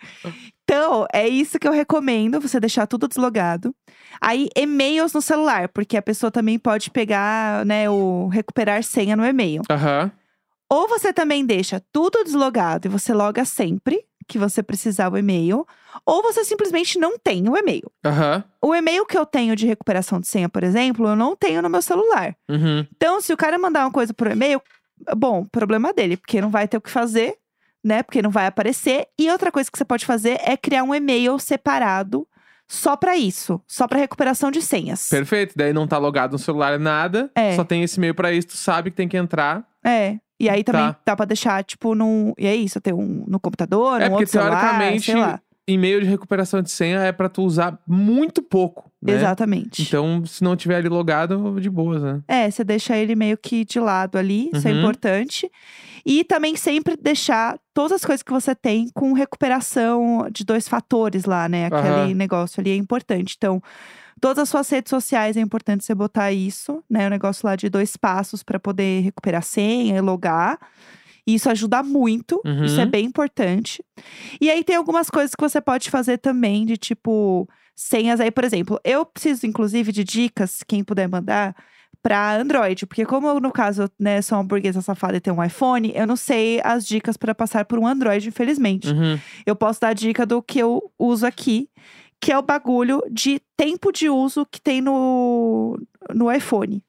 Então, 0.64 1.06
é 1.12 1.28
isso 1.28 1.60
que 1.60 1.68
eu 1.68 1.72
recomendo, 1.74 2.40
você 2.40 2.60
deixar 2.60 2.86
tudo 2.88 3.08
deslogado. 3.08 3.76
Aí, 4.22 4.48
e-mails 4.56 5.12
no 5.14 5.22
celular, 5.22 5.68
porque 5.70 5.98
a 5.98 6.02
pessoa 6.02 6.32
também 6.32 6.58
pode 6.60 6.90
pegar, 6.92 7.66
né, 7.66 7.90
o 7.90 8.28
recuperar 8.28 8.82
senha 8.84 9.16
no 9.16 9.26
e-mail. 9.26 9.62
Aham. 9.70 10.12
Ou 10.70 10.88
você 10.88 11.12
também 11.12 11.46
deixa 11.46 11.82
tudo 11.92 12.24
deslogado 12.24 12.88
e 12.88 12.90
você 12.90 13.14
loga 13.14 13.44
sempre 13.44 14.06
que 14.28 14.38
você 14.38 14.62
precisar 14.62 15.12
o 15.12 15.18
e-mail, 15.18 15.66
ou 16.06 16.22
você 16.22 16.46
simplesmente 16.46 17.00
não 17.00 17.18
tem 17.18 17.50
o 17.50 17.58
e-mail. 17.58 17.92
Aham. 18.06 18.44
O 18.62 18.76
e-mail 18.76 19.04
que 19.04 19.18
eu 19.18 19.26
tenho 19.26 19.56
de 19.56 19.66
recuperação 19.66 20.20
de 20.20 20.28
senha, 20.28 20.48
por 20.48 20.64
exemplo, 20.64 21.08
eu 21.08 21.16
não 21.16 21.36
tenho 21.36 21.64
no 21.64 21.70
meu 21.70 21.82
celular. 21.82 22.36
Uhum. 22.48 22.86
Então, 22.96 23.20
se 23.20 23.34
o 23.34 23.38
cara 23.38 23.58
mandar 23.58 23.86
uma 23.86 23.92
coisa 23.92 24.14
por 24.14 24.28
e-mail, 24.28 24.62
bom, 25.18 25.44
problema 25.46 25.92
dele, 25.92 26.16
porque 26.16 26.40
não 26.40 26.52
vai 26.52 26.68
ter 26.68 26.78
o 26.78 26.82
que 26.82 26.92
fazer, 26.92 27.38
né? 27.84 28.04
Porque 28.04 28.22
não 28.22 28.30
vai 28.30 28.46
aparecer. 28.46 29.08
E 29.18 29.32
outra 29.32 29.52
coisa 29.52 29.72
que 29.72 29.78
você 29.78 29.86
pode 29.86 30.06
fazer 30.06 30.40
é 30.44 30.56
criar 30.56 30.84
um 30.84 30.94
e-mail 30.94 31.40
separado 31.40 32.28
só 32.68 32.96
pra 32.96 33.18
isso, 33.18 33.60
só 33.68 33.88
pra 33.88 33.98
recuperação 33.98 34.52
de 34.52 34.62
senhas. 34.62 35.10
Perfeito. 35.10 35.54
Daí 35.58 35.74
não 35.74 35.88
tá 35.88 35.98
logado 35.98 36.34
no 36.34 36.40
celular 36.40 36.78
nada. 36.78 37.32
É. 37.34 37.56
Só 37.56 37.64
tem 37.64 37.82
esse 37.82 37.98
e-mail 37.98 38.14
pra 38.14 38.32
isso, 38.32 38.50
tu 38.50 38.58
sabe 38.58 38.92
que 38.92 38.98
tem 38.98 39.08
que 39.08 39.18
entrar. 39.18 39.68
É. 39.84 40.20
E 40.40 40.50
aí 40.50 40.64
também 40.64 40.88
Tá. 40.92 41.00
dá 41.06 41.16
pra 41.16 41.26
deixar, 41.26 41.64
tipo, 41.64 41.94
num. 41.94 42.34
E 42.38 42.48
é 42.48 42.56
isso, 42.56 42.80
ter 42.80 42.94
um 42.94 43.26
no 43.28 43.40
computador, 43.40 44.02
é 44.02 44.06
num 44.06 44.12
porque 44.12 44.24
outro 44.24 44.32
celular, 44.32 44.60
teoricamente 44.60 45.06
sei 45.06 45.16
lá. 45.16 45.40
e-mail 45.68 46.00
de 46.02 46.08
recuperação 46.08 46.62
de 46.62 46.72
senha 46.72 47.00
é 47.00 47.12
pra 47.12 47.28
tu 47.30 47.44
usar 47.44 47.78
muito 47.88 48.42
pouco, 48.42 48.90
né? 49.02 49.14
Exatamente. 49.14 49.82
Então, 49.84 50.26
se 50.26 50.44
não 50.44 50.56
tiver 50.56 50.78
ali 50.78 50.88
logado, 50.90 51.60
de 51.60 51.70
boas, 51.70 52.02
né? 52.02 52.22
É, 52.28 52.50
você 52.50 52.64
deixa 52.64 52.96
ele 52.98 53.16
meio 53.16 53.38
que 53.38 53.64
de 53.66 53.80
lado 53.80 54.18
ali, 54.18 54.50
isso 54.54 54.68
é 54.68 54.72
Uhum. 54.72 54.78
importante. 54.80 55.52
E 56.06 56.24
também 56.24 56.56
sempre 56.56 56.96
deixar 56.96 57.60
todas 57.74 57.92
as 57.92 58.06
coisas 58.06 58.24
que 58.24 58.32
você 58.32 58.56
tem 58.56 58.90
com 58.94 59.12
recuperação 59.14 60.28
de 60.32 60.44
dois 60.46 60.68
fatores 60.68 61.26
lá, 61.26 61.48
né? 61.50 61.66
Aquele 61.66 61.90
Aham. 61.92 62.14
negócio 62.16 62.62
ali 62.62 62.72
é 62.72 62.76
importante. 62.76 63.36
Então, 63.38 63.62
todas 64.20 64.44
as 64.44 64.50
suas 64.50 64.70
redes 64.70 64.90
sociais 64.90 65.38
é 65.38 65.42
importante 65.42 65.84
você 65.84 65.96
botar 65.96 66.32
isso, 66.32 66.84
né? 66.90 67.08
O 67.08 67.10
negócio 67.10 67.46
lá 67.48 67.56
de 67.56 67.70
dois 67.70 67.96
passos 67.98 68.44
para 68.44 68.60
poder 68.60 69.02
recuperar 69.02 69.40
a 69.40 69.44
senha 69.44 69.98
e 69.98 70.02
logar. 70.02 70.60
E 71.28 71.36
Isso 71.36 71.50
ajuda 71.50 71.84
muito, 71.84 72.42
Uhum. 72.46 72.66
isso 72.66 72.80
é 72.82 72.86
bem 72.86 73.06
importante. 73.06 73.84
E 74.42 74.50
aí 74.50 74.64
tem 74.64 74.76
algumas 74.76 75.10
coisas 75.10 75.36
que 75.36 75.42
você 75.42 75.62
pode 75.62 75.90
fazer 75.90 76.18
também, 76.18 76.66
de 76.66 76.76
tipo, 76.76 77.48
senhas 77.76 78.20
aí, 78.20 78.32
por 78.32 78.44
exemplo. 78.44 78.80
Eu 78.84 79.06
preciso, 79.06 79.46
inclusive, 79.46 79.92
de 79.92 80.04
dicas, 80.04 80.64
quem 80.68 80.84
puder 80.84 81.08
mandar, 81.08 81.56
para 82.02 82.38
Android. 82.38 82.86
Porque 82.88 83.06
como 83.06 83.28
eu, 83.28 83.40
no 83.40 83.52
caso, 83.52 83.90
né, 84.00 84.22
sou 84.24 84.38
uma 84.40 84.44
burguesa 84.44 84.82
safada 84.82 85.18
e 85.18 85.20
tenho 85.20 85.36
um 85.38 85.44
iPhone, 85.44 85.92
eu 85.94 86.08
não 86.08 86.16
sei 86.16 86.62
as 86.64 86.88
dicas 86.88 87.16
para 87.18 87.36
passar 87.36 87.66
por 87.66 87.78
um 87.78 87.86
Android, 87.86 88.28
infelizmente. 88.28 88.88
Uhum. 88.90 89.20
Eu 89.46 89.56
posso 89.56 89.82
dar 89.82 89.90
a 89.90 89.94
dica 89.94 90.26
do 90.26 90.42
que 90.42 90.58
eu 90.60 90.82
uso 90.98 91.28
aqui, 91.28 91.70
que 92.20 92.32
é 92.32 92.38
o 92.38 92.42
bagulho 92.42 93.02
de 93.10 93.42
tempo 93.56 93.92
de 93.92 94.10
uso 94.10 94.46
que 94.46 94.60
tem 94.60 94.82
no, 94.82 95.80
no 96.14 96.32
iPhone. 96.32 96.84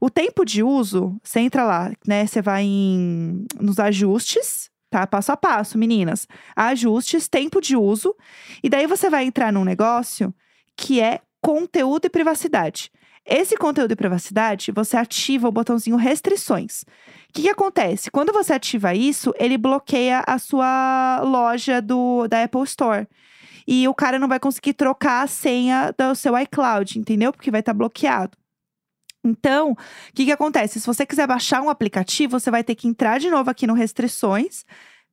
O 0.00 0.08
tempo 0.10 0.44
de 0.44 0.62
uso, 0.62 1.18
você 1.22 1.40
entra 1.40 1.64
lá, 1.64 1.92
né? 2.06 2.26
Você 2.26 2.40
vai 2.40 2.62
em, 2.64 3.46
nos 3.60 3.78
ajustes, 3.78 4.70
tá? 4.90 5.06
Passo 5.06 5.32
a 5.32 5.36
passo, 5.36 5.78
meninas. 5.78 6.28
Ajustes, 6.54 7.28
tempo 7.28 7.60
de 7.60 7.76
uso. 7.76 8.14
E 8.62 8.68
daí 8.68 8.86
você 8.86 9.10
vai 9.10 9.24
entrar 9.24 9.52
num 9.52 9.64
negócio 9.64 10.34
que 10.76 11.00
é 11.00 11.20
conteúdo 11.40 12.06
e 12.06 12.10
privacidade. 12.10 12.90
Esse 13.24 13.56
conteúdo 13.56 13.90
e 13.90 13.96
privacidade, 13.96 14.70
você 14.70 14.96
ativa 14.96 15.48
o 15.48 15.52
botãozinho 15.52 15.96
restrições. 15.96 16.82
O 16.82 17.32
que, 17.32 17.42
que 17.42 17.48
acontece? 17.48 18.08
Quando 18.08 18.32
você 18.32 18.52
ativa 18.52 18.94
isso, 18.94 19.34
ele 19.36 19.58
bloqueia 19.58 20.22
a 20.24 20.38
sua 20.38 21.20
loja 21.24 21.82
do, 21.82 22.28
da 22.28 22.44
Apple 22.44 22.62
Store. 22.62 23.08
E 23.66 23.88
o 23.88 23.94
cara 23.94 24.18
não 24.18 24.28
vai 24.28 24.38
conseguir 24.38 24.74
trocar 24.74 25.24
a 25.24 25.26
senha 25.26 25.92
do 25.98 26.14
seu 26.14 26.38
iCloud, 26.38 26.98
entendeu? 26.98 27.32
Porque 27.32 27.50
vai 27.50 27.60
estar 27.60 27.74
bloqueado. 27.74 28.36
Então, 29.24 29.72
o 29.72 29.76
que, 30.14 30.24
que 30.24 30.32
acontece? 30.32 30.80
Se 30.80 30.86
você 30.86 31.04
quiser 31.04 31.26
baixar 31.26 31.60
um 31.60 31.68
aplicativo, 31.68 32.38
você 32.38 32.50
vai 32.50 32.62
ter 32.62 32.76
que 32.76 32.86
entrar 32.86 33.18
de 33.18 33.28
novo 33.28 33.50
aqui 33.50 33.66
no 33.66 33.74
restrições, 33.74 34.64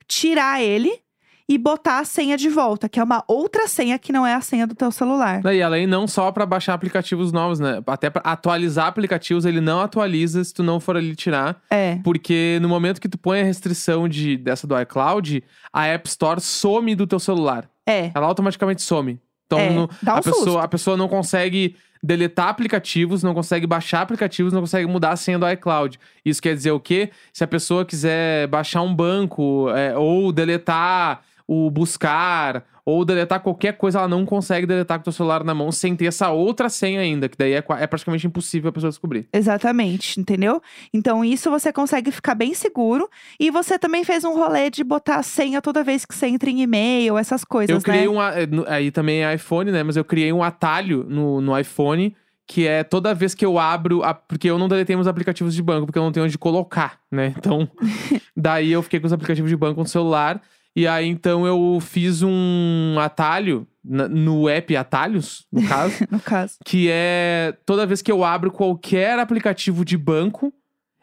tirar 0.07 0.61
ele 0.61 1.01
e 1.47 1.57
botar 1.57 1.99
a 1.99 2.05
senha 2.05 2.37
de 2.37 2.47
volta, 2.47 2.87
que 2.87 2.99
é 2.99 3.03
uma 3.03 3.23
outra 3.27 3.67
senha 3.67 3.99
que 3.99 4.13
não 4.13 4.25
é 4.25 4.33
a 4.33 4.41
senha 4.41 4.65
do 4.65 4.73
teu 4.73 4.91
celular. 4.91 5.43
E 5.45 5.61
além 5.61 5.85
não 5.85 6.07
só 6.07 6.31
pra 6.31 6.45
baixar 6.45 6.73
aplicativos 6.73 7.31
novos, 7.31 7.59
né? 7.59 7.81
Até 7.85 8.09
pra 8.09 8.21
atualizar 8.23 8.87
aplicativos, 8.87 9.45
ele 9.45 9.59
não 9.59 9.81
atualiza 9.81 10.43
se 10.43 10.53
tu 10.53 10.63
não 10.63 10.79
for 10.79 10.95
ali 10.95 11.15
tirar. 11.15 11.61
É. 11.69 11.99
Porque 12.03 12.59
no 12.61 12.69
momento 12.69 13.01
que 13.01 13.09
tu 13.09 13.17
põe 13.17 13.41
a 13.41 13.43
restrição 13.43 14.07
de, 14.07 14.37
dessa 14.37 14.65
do 14.65 14.79
iCloud, 14.79 15.43
a 15.71 15.85
App 15.85 16.07
Store 16.07 16.39
some 16.39 16.95
do 16.95 17.05
teu 17.05 17.19
celular. 17.19 17.69
É. 17.87 18.11
Ela 18.13 18.25
automaticamente 18.27 18.81
some. 18.81 19.19
Então 19.45 19.59
É, 19.59 19.69
não- 19.69 19.89
dá 20.01 20.15
um 20.15 20.17
a, 20.17 20.21
pessoa, 20.21 20.43
susto. 20.45 20.57
a 20.59 20.67
pessoa 20.67 20.97
não 20.97 21.07
consegue 21.07 21.75
deletar 22.01 22.49
aplicativos, 22.49 23.23
não 23.23 23.33
consegue 23.33 23.65
baixar 23.67 24.01
aplicativos, 24.01 24.51
não 24.51 24.61
consegue 24.61 24.85
mudar 24.87 25.11
a 25.11 25.15
senha 25.15 25.39
do 25.39 25.49
iCloud. 25.49 25.99
Isso 26.25 26.41
quer 26.41 26.53
dizer 26.55 26.71
o 26.71 26.79
quê? 26.79 27.11
Se 27.31 27.43
a 27.43 27.47
pessoa 27.47 27.85
quiser 27.85 28.47
baixar 28.47 28.81
um 28.81 28.93
banco 28.93 29.69
é, 29.69 29.97
ou 29.97 30.31
deletar 30.31 31.21
o 31.47 31.69
buscar 31.69 32.63
ou 32.85 33.05
deletar 33.05 33.39
qualquer 33.39 33.77
coisa, 33.77 33.99
ela 33.99 34.07
não 34.07 34.25
consegue 34.25 34.67
deletar 34.67 34.97
com 34.97 35.01
o 35.01 35.03
teu 35.05 35.13
celular 35.13 35.43
na 35.43 35.53
mão 35.53 35.71
sem 35.71 35.95
ter 35.95 36.05
essa 36.05 36.29
outra 36.31 36.67
senha 36.69 36.99
ainda, 36.99 37.29
que 37.29 37.37
daí 37.37 37.53
é, 37.53 37.63
é 37.79 37.87
praticamente 37.87 38.27
impossível 38.27 38.69
a 38.69 38.73
pessoa 38.73 38.89
descobrir. 38.89 39.27
Exatamente, 39.31 40.19
entendeu? 40.19 40.61
Então, 40.93 41.23
isso 41.23 41.49
você 41.49 41.71
consegue 41.71 42.11
ficar 42.11 42.35
bem 42.35 42.53
seguro. 42.53 43.09
E 43.39 43.49
você 43.49 43.79
também 43.79 44.03
fez 44.03 44.23
um 44.25 44.33
rolê 44.33 44.69
de 44.69 44.83
botar 44.83 45.15
a 45.15 45.23
senha 45.23 45.61
toda 45.61 45.83
vez 45.83 46.05
que 46.05 46.13
você 46.13 46.27
entra 46.27 46.49
em 46.49 46.61
e-mail, 46.61 47.17
essas 47.17 47.43
coisas, 47.45 47.73
Eu 47.75 47.81
criei 47.81 48.07
né? 48.07 48.09
um. 48.09 48.55
no- 48.57 48.65
Aí 48.67 48.91
também 48.91 49.23
é 49.23 49.33
iPhone, 49.33 49.71
né? 49.71 49.81
Mas 49.83 49.95
eu 49.95 50.03
criei 50.03 50.33
um 50.33 50.43
atalho 50.43 51.05
no, 51.07 51.39
no 51.39 51.57
iPhone. 51.57 52.15
Que 52.45 52.67
é 52.67 52.83
toda 52.83 53.15
vez 53.15 53.33
que 53.33 53.45
eu 53.45 53.57
abro. 53.57 54.03
a- 54.03 54.13
porque 54.13 54.49
eu 54.49 54.59
não 54.59 54.67
deletei 54.67 54.97
meus 54.97 55.07
aplicativos 55.07 55.55
de 55.55 55.61
banco, 55.63 55.85
porque 55.85 55.97
eu 55.97 56.03
não 56.03 56.11
tenho 56.11 56.25
onde 56.25 56.37
colocar, 56.37 56.99
né? 57.09 57.33
Então. 57.37 57.69
daí 58.35 58.71
eu 58.71 58.81
fiquei 58.83 58.99
com 58.99 59.07
os 59.07 59.13
aplicativos 59.13 59.49
de 59.49 59.55
banco 59.55 59.79
no 59.79 59.87
celular. 59.87 60.41
E 60.75 60.87
aí 60.87 61.07
então 61.07 61.45
eu 61.45 61.79
fiz 61.79 62.23
um 62.23 62.95
atalho 62.99 63.67
no 63.83 64.47
app 64.47 64.75
Atalhos, 64.75 65.45
no 65.51 65.67
caso. 65.67 65.93
No 66.09 66.19
caso. 66.19 66.55
que 66.65 66.87
é 66.89 67.55
toda 67.65 67.85
vez 67.85 68.01
que 68.01 68.11
eu 68.11 68.23
abro 68.23 68.51
qualquer 68.51 69.19
aplicativo 69.19 69.83
de 69.83 69.97
banco, 69.97 70.53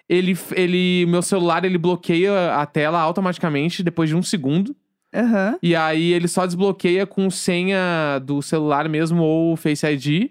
ele, 0.09 0.37
ele 0.53 1.07
meu 1.07 1.23
celular 1.23 1.65
ele 1.65 1.79
bloqueia 1.79 2.55
a 2.57 2.67
tela 2.67 2.99
automaticamente 2.99 3.83
depois 3.83 4.09
de 4.09 4.17
um 4.17 4.23
segundo. 4.23 4.75
Aham. 5.15 5.59
E 5.63 5.75
aí 5.75 6.13
ele 6.13 6.29
só 6.29 6.47
desbloqueia 6.47 7.07
com 7.07 7.31
senha 7.31 8.19
do 8.25 8.41
celular 8.41 8.89
mesmo 8.89 9.23
ou 9.23 9.57
Face 9.57 9.87
ID. 9.87 10.31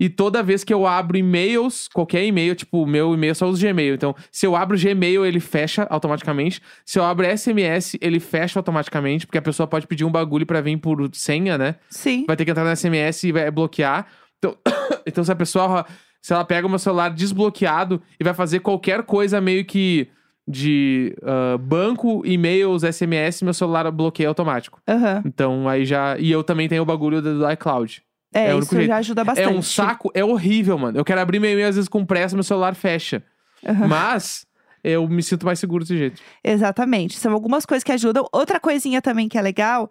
E 0.00 0.08
toda 0.08 0.42
vez 0.42 0.64
que 0.64 0.72
eu 0.72 0.86
abro 0.86 1.18
e-mails, 1.18 1.86
qualquer 1.92 2.24
e-mail, 2.24 2.56
tipo, 2.56 2.82
o 2.82 2.86
meu 2.86 3.12
e-mail 3.12 3.34
só 3.34 3.46
usa 3.46 3.68
Gmail. 3.68 3.94
Então, 3.94 4.16
se 4.32 4.46
eu 4.46 4.56
abro 4.56 4.78
Gmail, 4.78 5.26
ele 5.26 5.40
fecha 5.40 5.86
automaticamente. 5.90 6.62
Se 6.86 6.98
eu 6.98 7.04
abro 7.04 7.26
SMS, 7.26 7.98
ele 8.00 8.18
fecha 8.18 8.58
automaticamente, 8.58 9.26
porque 9.26 9.36
a 9.36 9.42
pessoa 9.42 9.66
pode 9.66 9.86
pedir 9.86 10.06
um 10.06 10.10
bagulho 10.10 10.46
pra 10.46 10.62
vir 10.62 10.78
por 10.78 11.10
senha, 11.12 11.58
né? 11.58 11.74
Sim. 11.90 12.24
vai 12.26 12.34
ter 12.34 12.46
que 12.46 12.50
entrar 12.50 12.64
no 12.64 12.74
SMS 12.74 13.24
e 13.24 13.32
vai 13.32 13.50
bloquear. 13.50 14.06
Então, 14.38 14.56
então 15.04 15.22
se 15.22 15.30
a 15.30 15.36
pessoa, 15.36 15.84
se 16.22 16.32
ela 16.32 16.46
pega 16.46 16.66
o 16.66 16.70
meu 16.70 16.78
celular 16.78 17.10
desbloqueado 17.10 18.00
e 18.18 18.24
vai 18.24 18.32
fazer 18.32 18.60
qualquer 18.60 19.02
coisa 19.02 19.38
meio 19.38 19.66
que 19.66 20.08
de 20.48 21.14
ah, 21.22 21.58
banco, 21.58 22.22
e-mails, 22.24 22.82
SMS, 22.82 23.42
meu 23.42 23.52
celular 23.52 23.90
bloqueia 23.90 24.30
automático. 24.30 24.80
Aham. 24.88 25.22
Então 25.26 25.68
aí 25.68 25.84
já. 25.84 26.16
E 26.18 26.30
eu 26.30 26.42
também 26.42 26.68
tenho 26.68 26.82
o 26.82 26.86
bagulho 26.86 27.20
do 27.20 27.50
iCloud. 27.50 28.02
É, 28.32 28.50
É 28.52 28.56
isso 28.58 28.74
jeito. 28.74 28.86
já 28.88 28.96
ajuda 28.98 29.24
bastante. 29.24 29.48
É 29.48 29.50
um 29.56 29.62
saco, 29.62 30.10
é 30.14 30.24
horrível, 30.24 30.78
mano. 30.78 30.98
Eu 30.98 31.04
quero 31.04 31.20
abrir 31.20 31.40
meu 31.40 31.50
e-mail 31.50 31.68
às 31.68 31.74
vezes 31.74 31.88
com 31.88 32.04
pressa, 32.04 32.36
meu 32.36 32.44
celular 32.44 32.74
fecha. 32.74 33.22
Aham. 33.66 33.88
Mas 33.88 34.46
eu 34.82 35.06
me 35.08 35.22
sinto 35.22 35.44
mais 35.44 35.58
seguro 35.58 35.84
desse 35.84 35.96
jeito. 35.98 36.22
Exatamente. 36.42 37.16
São 37.18 37.32
algumas 37.32 37.66
coisas 37.66 37.82
que 37.84 37.92
ajudam. 37.92 38.24
Outra 38.32 38.60
coisinha 38.60 39.02
também 39.02 39.28
que 39.28 39.36
é 39.36 39.42
legal. 39.42 39.90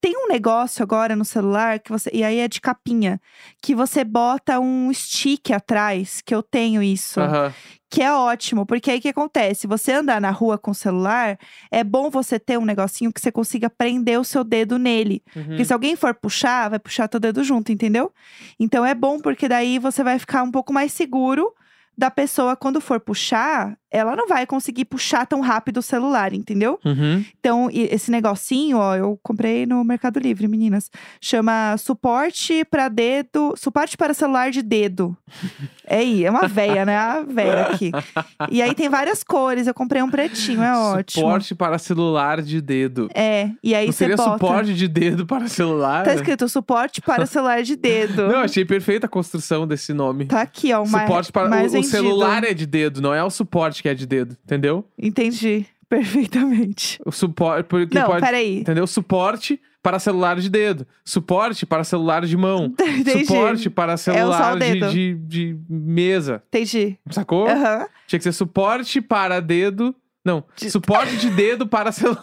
Tem 0.00 0.14
um 0.16 0.28
negócio 0.28 0.82
agora 0.82 1.14
no 1.14 1.26
celular 1.26 1.78
que 1.78 1.90
você. 1.90 2.08
E 2.12 2.24
aí 2.24 2.38
é 2.38 2.48
de 2.48 2.60
capinha. 2.60 3.20
Que 3.62 3.74
você 3.74 4.02
bota 4.02 4.58
um 4.58 4.90
stick 4.94 5.50
atrás, 5.50 6.22
que 6.24 6.34
eu 6.34 6.42
tenho 6.42 6.82
isso. 6.82 7.20
Aham. 7.20 7.52
Que 7.90 8.02
é 8.02 8.12
ótimo, 8.12 8.64
porque 8.64 8.88
aí 8.88 8.98
o 8.98 9.02
que 9.02 9.08
acontece? 9.08 9.66
Você 9.66 9.90
andar 9.90 10.20
na 10.20 10.30
rua 10.30 10.56
com 10.56 10.70
o 10.70 10.74
celular, 10.74 11.36
é 11.72 11.82
bom 11.82 12.08
você 12.08 12.38
ter 12.38 12.56
um 12.56 12.64
negocinho 12.64 13.12
que 13.12 13.20
você 13.20 13.32
consiga 13.32 13.68
prender 13.68 14.20
o 14.20 14.24
seu 14.24 14.44
dedo 14.44 14.78
nele. 14.78 15.24
Uhum. 15.34 15.44
Porque 15.44 15.64
se 15.64 15.72
alguém 15.72 15.96
for 15.96 16.14
puxar, 16.14 16.70
vai 16.70 16.78
puxar 16.78 17.08
teu 17.08 17.18
dedo 17.18 17.42
junto, 17.42 17.72
entendeu? 17.72 18.12
Então 18.60 18.86
é 18.86 18.94
bom 18.94 19.18
porque 19.18 19.48
daí 19.48 19.80
você 19.80 20.04
vai 20.04 20.20
ficar 20.20 20.44
um 20.44 20.52
pouco 20.52 20.72
mais 20.72 20.92
seguro 20.92 21.52
da 21.98 22.12
pessoa 22.12 22.54
quando 22.54 22.80
for 22.80 23.00
puxar, 23.00 23.76
ela 23.90 24.14
não 24.14 24.28
vai 24.28 24.46
conseguir 24.46 24.84
puxar 24.84 25.26
tão 25.26 25.40
rápido 25.40 25.78
o 25.78 25.82
celular, 25.82 26.32
entendeu? 26.32 26.78
Uhum. 26.84 27.24
Então, 27.38 27.68
esse 27.72 28.10
negocinho, 28.10 28.78
ó, 28.78 28.94
eu 28.96 29.18
comprei 29.22 29.66
no 29.66 29.82
Mercado 29.84 30.18
Livre, 30.20 30.46
meninas. 30.46 30.90
Chama 31.20 31.76
suporte 31.76 32.64
para 32.64 32.88
dedo, 32.88 33.54
suporte 33.56 33.96
para 33.96 34.14
celular 34.14 34.50
de 34.50 34.62
dedo. 34.62 35.16
É 35.92 35.96
aí, 35.96 36.24
é 36.24 36.30
uma 36.30 36.46
veia, 36.46 36.86
né? 36.86 36.96
A 36.96 37.22
veia 37.22 37.62
aqui. 37.62 37.90
E 38.48 38.62
aí 38.62 38.74
tem 38.76 38.88
várias 38.88 39.24
cores, 39.24 39.66
eu 39.66 39.74
comprei 39.74 40.00
um 40.00 40.08
pretinho, 40.08 40.62
é 40.62 40.72
ótimo. 40.76 41.24
Suporte 41.24 41.54
para 41.54 41.78
celular 41.78 42.40
de 42.42 42.60
dedo. 42.60 43.08
É, 43.12 43.50
e 43.60 43.74
aí 43.74 43.86
Não 43.86 43.92
você 43.92 43.98
seria 43.98 44.16
bota. 44.16 44.30
suporte 44.32 44.72
de 44.72 44.86
dedo 44.86 45.26
para 45.26 45.48
celular? 45.48 46.04
Tá 46.04 46.14
escrito 46.14 46.48
suporte 46.48 47.00
para 47.00 47.26
celular 47.26 47.64
de 47.64 47.74
dedo. 47.74 48.28
Não, 48.28 48.38
achei 48.38 48.64
perfeita 48.64 49.06
a 49.06 49.08
construção 49.08 49.66
desse 49.66 49.92
nome. 49.92 50.26
Tá 50.26 50.42
aqui, 50.42 50.72
ó, 50.72 50.84
o 50.84 50.88
mais, 50.88 51.08
suporte 51.08 51.32
para 51.32 51.48
mais 51.48 51.74
o, 51.74 51.80
o 51.80 51.82
celular 51.82 52.44
é 52.44 52.54
de 52.54 52.66
dedo, 52.66 53.02
não 53.02 53.12
é 53.12 53.24
o 53.24 53.30
suporte 53.30 53.79
que 53.82 53.88
é 53.88 53.94
de 53.94 54.06
dedo, 54.06 54.36
entendeu? 54.44 54.84
Entendi 54.98 55.66
perfeitamente. 55.90 57.00
O 57.04 57.10
suporte 57.10 57.66
porque 57.66 57.98
Não, 57.98 58.06
pode, 58.06 58.20
peraí. 58.24 58.60
entendeu? 58.60 58.86
Suporte 58.86 59.60
para 59.82 59.98
celular 59.98 60.38
de 60.38 60.48
dedo, 60.48 60.86
suporte 61.04 61.66
para 61.66 61.82
celular 61.82 62.24
de 62.24 62.36
mão, 62.36 62.66
Entendi. 62.78 63.24
suporte 63.24 63.68
para 63.70 63.94
o 63.94 63.98
celular 63.98 64.56
de, 64.56 64.58
dedo. 64.74 64.92
de, 64.92 65.14
de 65.14 65.58
mesa, 65.68 66.42
Entendi. 66.48 66.98
sacou? 67.10 67.48
Aham. 67.48 67.86
Tinha 68.06 68.18
que 68.18 68.22
ser 68.24 68.32
suporte 68.32 69.00
para 69.00 69.40
dedo, 69.40 69.94
não, 70.24 70.44
suporte 70.68 71.16
de 71.16 71.30
dedo 71.30 71.66
para 71.66 71.90
celular. 71.92 72.22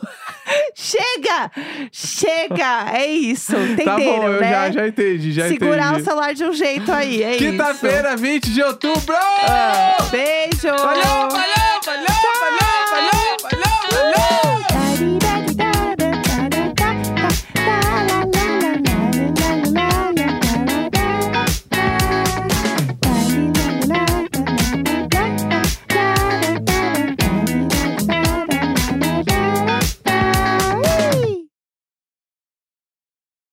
Chega! 0.76 1.52
Chega! 1.92 2.92
É 2.94 3.08
isso. 3.08 3.56
Entenderam, 3.56 3.86
tá 3.86 3.98
bom, 3.98 4.24
eu 4.28 4.40
né? 4.42 4.52
já, 4.52 4.72
já 4.72 4.88
entendi, 4.88 5.32
já 5.32 5.48
Segurar 5.48 5.88
entendi. 5.88 6.02
o 6.02 6.06
celular 6.06 6.34
de 6.34 6.44
um 6.46 6.54
jeito 6.54 6.92
aí, 6.92 7.24
é 7.24 7.32
isso. 7.32 7.40
Quinta-feira, 7.40 8.16
20 8.16 8.52
de 8.52 8.62
outubro! 8.62 9.16
Ah, 9.16 9.98
beijo! 10.12 10.68
Valeu, 10.78 11.30
valeu, 11.30 11.82
valeu! 11.84 12.37